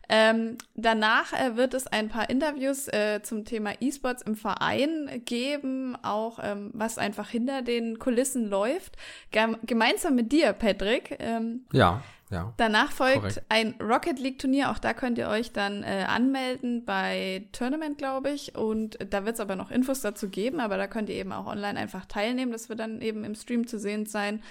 [0.07, 5.97] Ähm, danach äh, wird es ein paar Interviews äh, zum Thema E-Sports im Verein geben,
[6.03, 8.95] auch ähm, was einfach hinter den Kulissen läuft.
[9.31, 11.17] Gem gemeinsam mit dir, Patrick.
[11.19, 12.01] Ähm, ja.
[12.31, 13.43] Ja, Danach folgt korrekt.
[13.49, 14.71] ein Rocket League Turnier.
[14.71, 18.55] Auch da könnt ihr euch dann äh, anmelden bei Tournament, glaube ich.
[18.55, 20.61] Und da wird es aber noch Infos dazu geben.
[20.61, 22.51] Aber da könnt ihr eben auch online einfach teilnehmen.
[22.51, 24.41] Das wird dann eben im Stream zu sehen sein.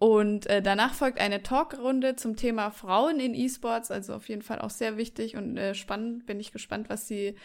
[0.00, 3.92] Und äh, danach folgt eine Talkrunde zum Thema Frauen in E-Sports.
[3.92, 6.26] Also auf jeden Fall auch sehr wichtig und äh, spannend.
[6.26, 7.36] Bin ich gespannt, was sie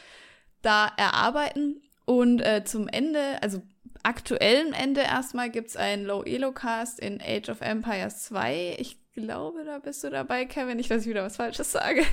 [0.63, 1.83] da erarbeiten.
[2.05, 3.61] Und äh, zum Ende, also
[4.01, 8.77] aktuellen Ende erstmal, gibt es einen Low-Elo-Cast in Age of Empires 2.
[8.79, 10.77] Ich glaube, da bist du dabei, Kevin.
[10.77, 12.03] Nicht, dass ich wieder was Falsches sage.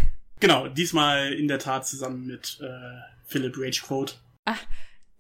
[0.40, 4.14] Genau, diesmal in der Tat zusammen mit äh, Philip Ragequote.
[4.44, 4.60] Ach,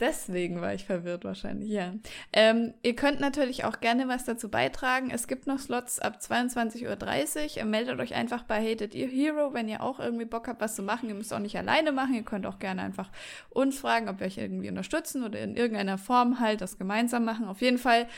[0.00, 1.94] deswegen war ich verwirrt wahrscheinlich, ja.
[2.32, 5.10] Ähm, ihr könnt natürlich auch gerne was dazu beitragen.
[5.10, 7.64] Es gibt noch Slots ab 22.30 Uhr.
[7.64, 11.08] Meldet euch einfach bei Hated Hero, wenn ihr auch irgendwie Bock habt, was zu machen.
[11.08, 12.14] Ihr müsst auch nicht alleine machen.
[12.14, 13.10] Ihr könnt auch gerne einfach
[13.50, 17.46] uns fragen, ob wir euch irgendwie unterstützen oder in irgendeiner Form halt das gemeinsam machen.
[17.46, 18.08] Auf jeden Fall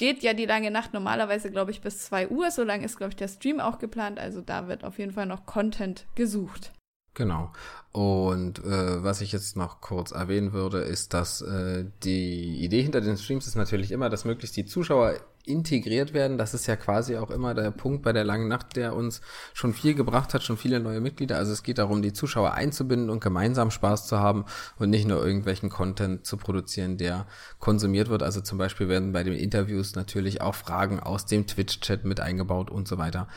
[0.00, 2.50] geht ja die lange Nacht normalerweise, glaube ich, bis 2 Uhr.
[2.50, 4.18] So lange ist, glaube ich, der Stream auch geplant.
[4.18, 6.72] Also da wird auf jeden Fall noch Content gesucht.
[7.12, 7.52] Genau.
[7.92, 13.02] Und äh, was ich jetzt noch kurz erwähnen würde, ist, dass äh, die Idee hinter
[13.02, 15.16] den Streams ist natürlich immer, dass möglichst die Zuschauer
[15.50, 16.38] integriert werden.
[16.38, 19.20] Das ist ja quasi auch immer der Punkt bei der langen Nacht, der uns
[19.52, 21.36] schon viel gebracht hat, schon viele neue Mitglieder.
[21.36, 24.44] Also es geht darum, die Zuschauer einzubinden und gemeinsam Spaß zu haben
[24.78, 27.26] und nicht nur irgendwelchen Content zu produzieren, der
[27.58, 28.22] konsumiert wird.
[28.22, 32.70] Also zum Beispiel werden bei den Interviews natürlich auch Fragen aus dem Twitch-Chat mit eingebaut
[32.70, 33.28] und so weiter.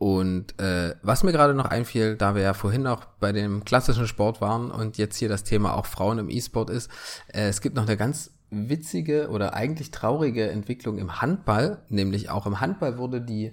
[0.00, 4.06] Und äh, was mir gerade noch einfiel, da wir ja vorhin auch bei dem klassischen
[4.06, 6.90] Sport waren und jetzt hier das Thema auch Frauen im E-Sport ist,
[7.28, 12.46] äh, es gibt noch eine ganz witzige oder eigentlich traurige Entwicklung im Handball, nämlich auch
[12.46, 13.52] im Handball wurde die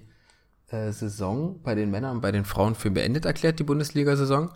[0.68, 4.50] äh, Saison bei den Männern und bei den Frauen für beendet erklärt, die Bundesliga-Saison.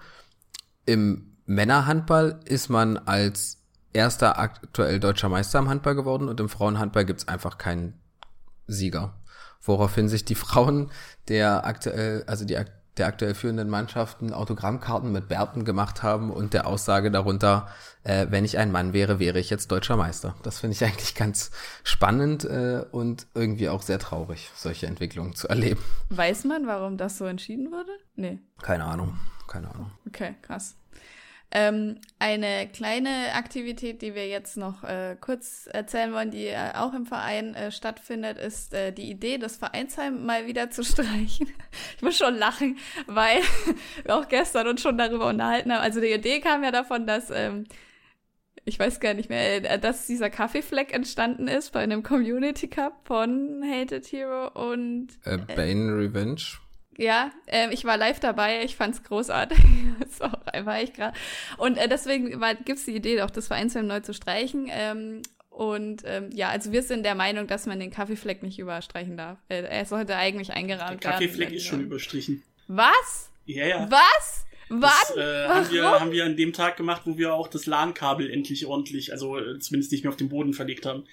[0.84, 3.62] Im Männerhandball ist man als
[3.92, 7.94] erster aktuell deutscher Meister im Handball geworden und im Frauenhandball gibt's einfach keinen
[8.66, 9.14] Sieger
[9.62, 10.90] woraufhin sich die Frauen
[11.28, 12.56] der aktuell, also die
[12.98, 17.68] der aktuell führenden Mannschaften Autogrammkarten mit Bärten gemacht haben und der Aussage darunter,
[18.04, 20.34] äh, wenn ich ein Mann wäre, wäre ich jetzt deutscher Meister.
[20.42, 21.50] Das finde ich eigentlich ganz
[21.84, 25.82] spannend äh, und irgendwie auch sehr traurig, solche Entwicklungen zu erleben.
[26.10, 27.92] Weiß man, warum das so entschieden wurde?
[28.14, 28.38] Nee.
[28.60, 29.18] Keine Ahnung,
[29.48, 29.90] keine Ahnung.
[30.06, 30.76] Okay, krass.
[31.54, 36.94] Ähm, eine kleine Aktivität, die wir jetzt noch äh, kurz erzählen wollen, die äh, auch
[36.94, 41.52] im Verein äh, stattfindet, ist äh, die Idee, das Vereinsheim mal wieder zu streichen.
[41.96, 43.42] ich muss schon lachen, weil
[44.04, 45.82] wir auch gestern uns schon darüber unterhalten haben.
[45.82, 47.64] Also die Idee kam ja davon, dass ähm,
[48.64, 53.06] ich weiß gar nicht mehr, äh, dass dieser Kaffeefleck entstanden ist bei einem Community Cup
[53.06, 56.42] von Hated Hero und äh, Bane Revenge.
[56.98, 59.58] Ja, äh, ich war live dabei, ich fand's großartig.
[60.10, 60.24] so
[60.64, 61.16] war ich gerade.
[61.58, 64.68] Und äh, deswegen war, gibt's die Idee, auch das Vereinsheim neu zu streichen.
[64.70, 69.16] Ähm, und ähm, ja, also wir sind der Meinung, dass man den Kaffeefleck nicht überstreichen
[69.16, 69.38] darf.
[69.48, 71.00] Äh, er sollte eigentlich eingerahmt werden.
[71.00, 72.42] Der Kaffeefleck werden, ist schon überstrichen.
[72.68, 73.30] Was?
[73.44, 73.90] Ja, ja.
[73.90, 74.46] Was?
[74.68, 74.90] Wann?
[74.90, 78.30] Das, äh, haben, wir, haben wir an dem Tag gemacht, wo wir auch das LAN-Kabel
[78.30, 81.04] endlich ordentlich, also äh, zumindest nicht mehr auf den Boden verlegt haben.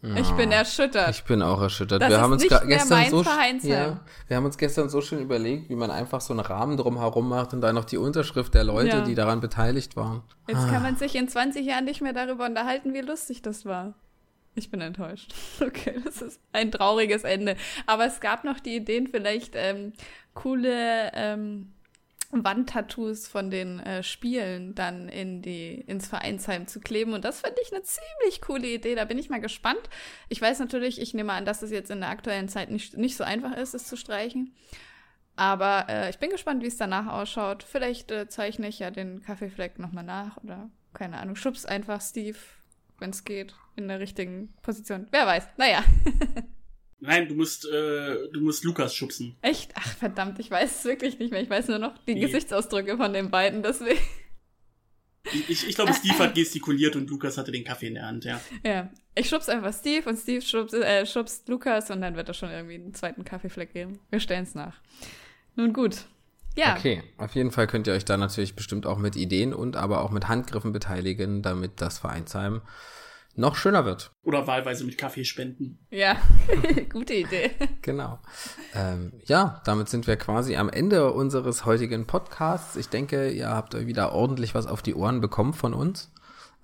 [0.00, 1.10] Ich bin erschüttert.
[1.10, 2.00] Ich bin auch erschüttert.
[2.02, 3.22] Das wir haben uns gestern so
[3.68, 6.98] ja, wir haben uns gestern so schön überlegt, wie man einfach so einen Rahmen drum
[6.98, 9.00] herum macht und dann noch die Unterschrift der Leute, Ja.
[9.00, 10.22] die daran beteiligt waren.
[10.46, 13.94] Jetzt kann man sich in 20 Jahren nicht mehr darüber unterhalten, wie lustig das war.
[14.54, 15.34] Ich bin enttäuscht.
[15.60, 17.56] Okay, das ist ein trauriges Ende.
[17.86, 19.92] Aber es gab noch die Ideen, vielleicht ähm,
[20.34, 21.72] coole ähm,
[22.30, 27.14] Wandtattoos von den äh, Spielen dann in die, ins Vereinsheim zu kleben.
[27.14, 28.94] Und das finde ich eine ziemlich coole Idee.
[28.94, 29.80] Da bin ich mal gespannt.
[30.28, 33.16] Ich weiß natürlich, ich nehme an, dass es jetzt in der aktuellen Zeit nicht, nicht
[33.16, 34.54] so einfach ist, es zu streichen.
[35.36, 37.62] Aber äh, ich bin gespannt, wie es danach ausschaut.
[37.62, 42.38] Vielleicht äh, zeichne ich ja den Kaffeefleck nochmal nach oder keine Ahnung, schubs einfach Steve,
[42.98, 45.06] wenn es geht, in der richtigen Position.
[45.12, 45.48] Wer weiß.
[45.56, 45.84] Naja.
[47.00, 49.36] Nein, du musst, äh, du musst Lukas schubsen.
[49.40, 49.72] Echt?
[49.76, 51.40] Ach, verdammt, ich weiß es wirklich nicht mehr.
[51.40, 52.20] Ich weiß nur noch die Nee.
[52.20, 54.00] Gesichtsausdrücke von den beiden, deswegen.
[55.32, 58.24] Ich, ich, ich glaube, Steve hat gestikuliert und Lukas hatte den Kaffee in der Hand,
[58.24, 58.40] ja.
[58.64, 58.90] Ja.
[59.14, 62.50] Ich schubs einfach Steve und Steve schubst, äh, schubst Lukas und dann wird es schon
[62.50, 63.98] irgendwie einen zweiten Kaffeefleck geben.
[64.10, 64.80] Wir stellen es nach.
[65.54, 66.06] Nun gut.
[66.56, 66.76] Ja.
[66.76, 70.02] Okay, auf jeden Fall könnt ihr euch da natürlich bestimmt auch mit Ideen und aber
[70.02, 72.62] auch mit Handgriffen beteiligen, damit das Vereinsheim
[73.38, 74.10] noch schöner wird.
[74.22, 75.78] Oder wahlweise mit Kaffee spenden.
[75.90, 76.16] Ja.
[76.92, 77.50] Gute Idee.
[77.82, 78.18] Genau.
[78.74, 82.76] Ähm, ja, damit sind wir quasi am Ende unseres heutigen Podcasts.
[82.76, 86.10] Ich denke, ihr habt euch wieder ordentlich was auf die Ohren bekommen von uns.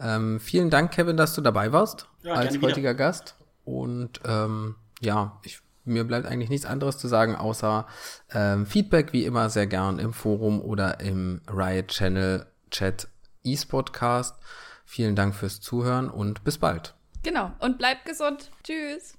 [0.00, 2.68] Ähm, vielen Dank, Kevin, dass du dabei warst Ja, als gerne wieder.
[2.68, 3.36] heutiger Gast.
[3.64, 7.86] Und ähm, ja, ich, mir bleibt eigentlich nichts anderes zu sagen, außer
[8.32, 13.06] ähm, Feedback wie immer sehr gern im Forum oder im Riot Channel Chat
[13.44, 14.36] eSportcast.
[14.84, 16.94] Vielen Dank fürs Zuhören und bis bald.
[17.22, 17.52] Genau.
[17.58, 18.50] Und bleibt gesund.
[18.62, 19.16] Tschüss.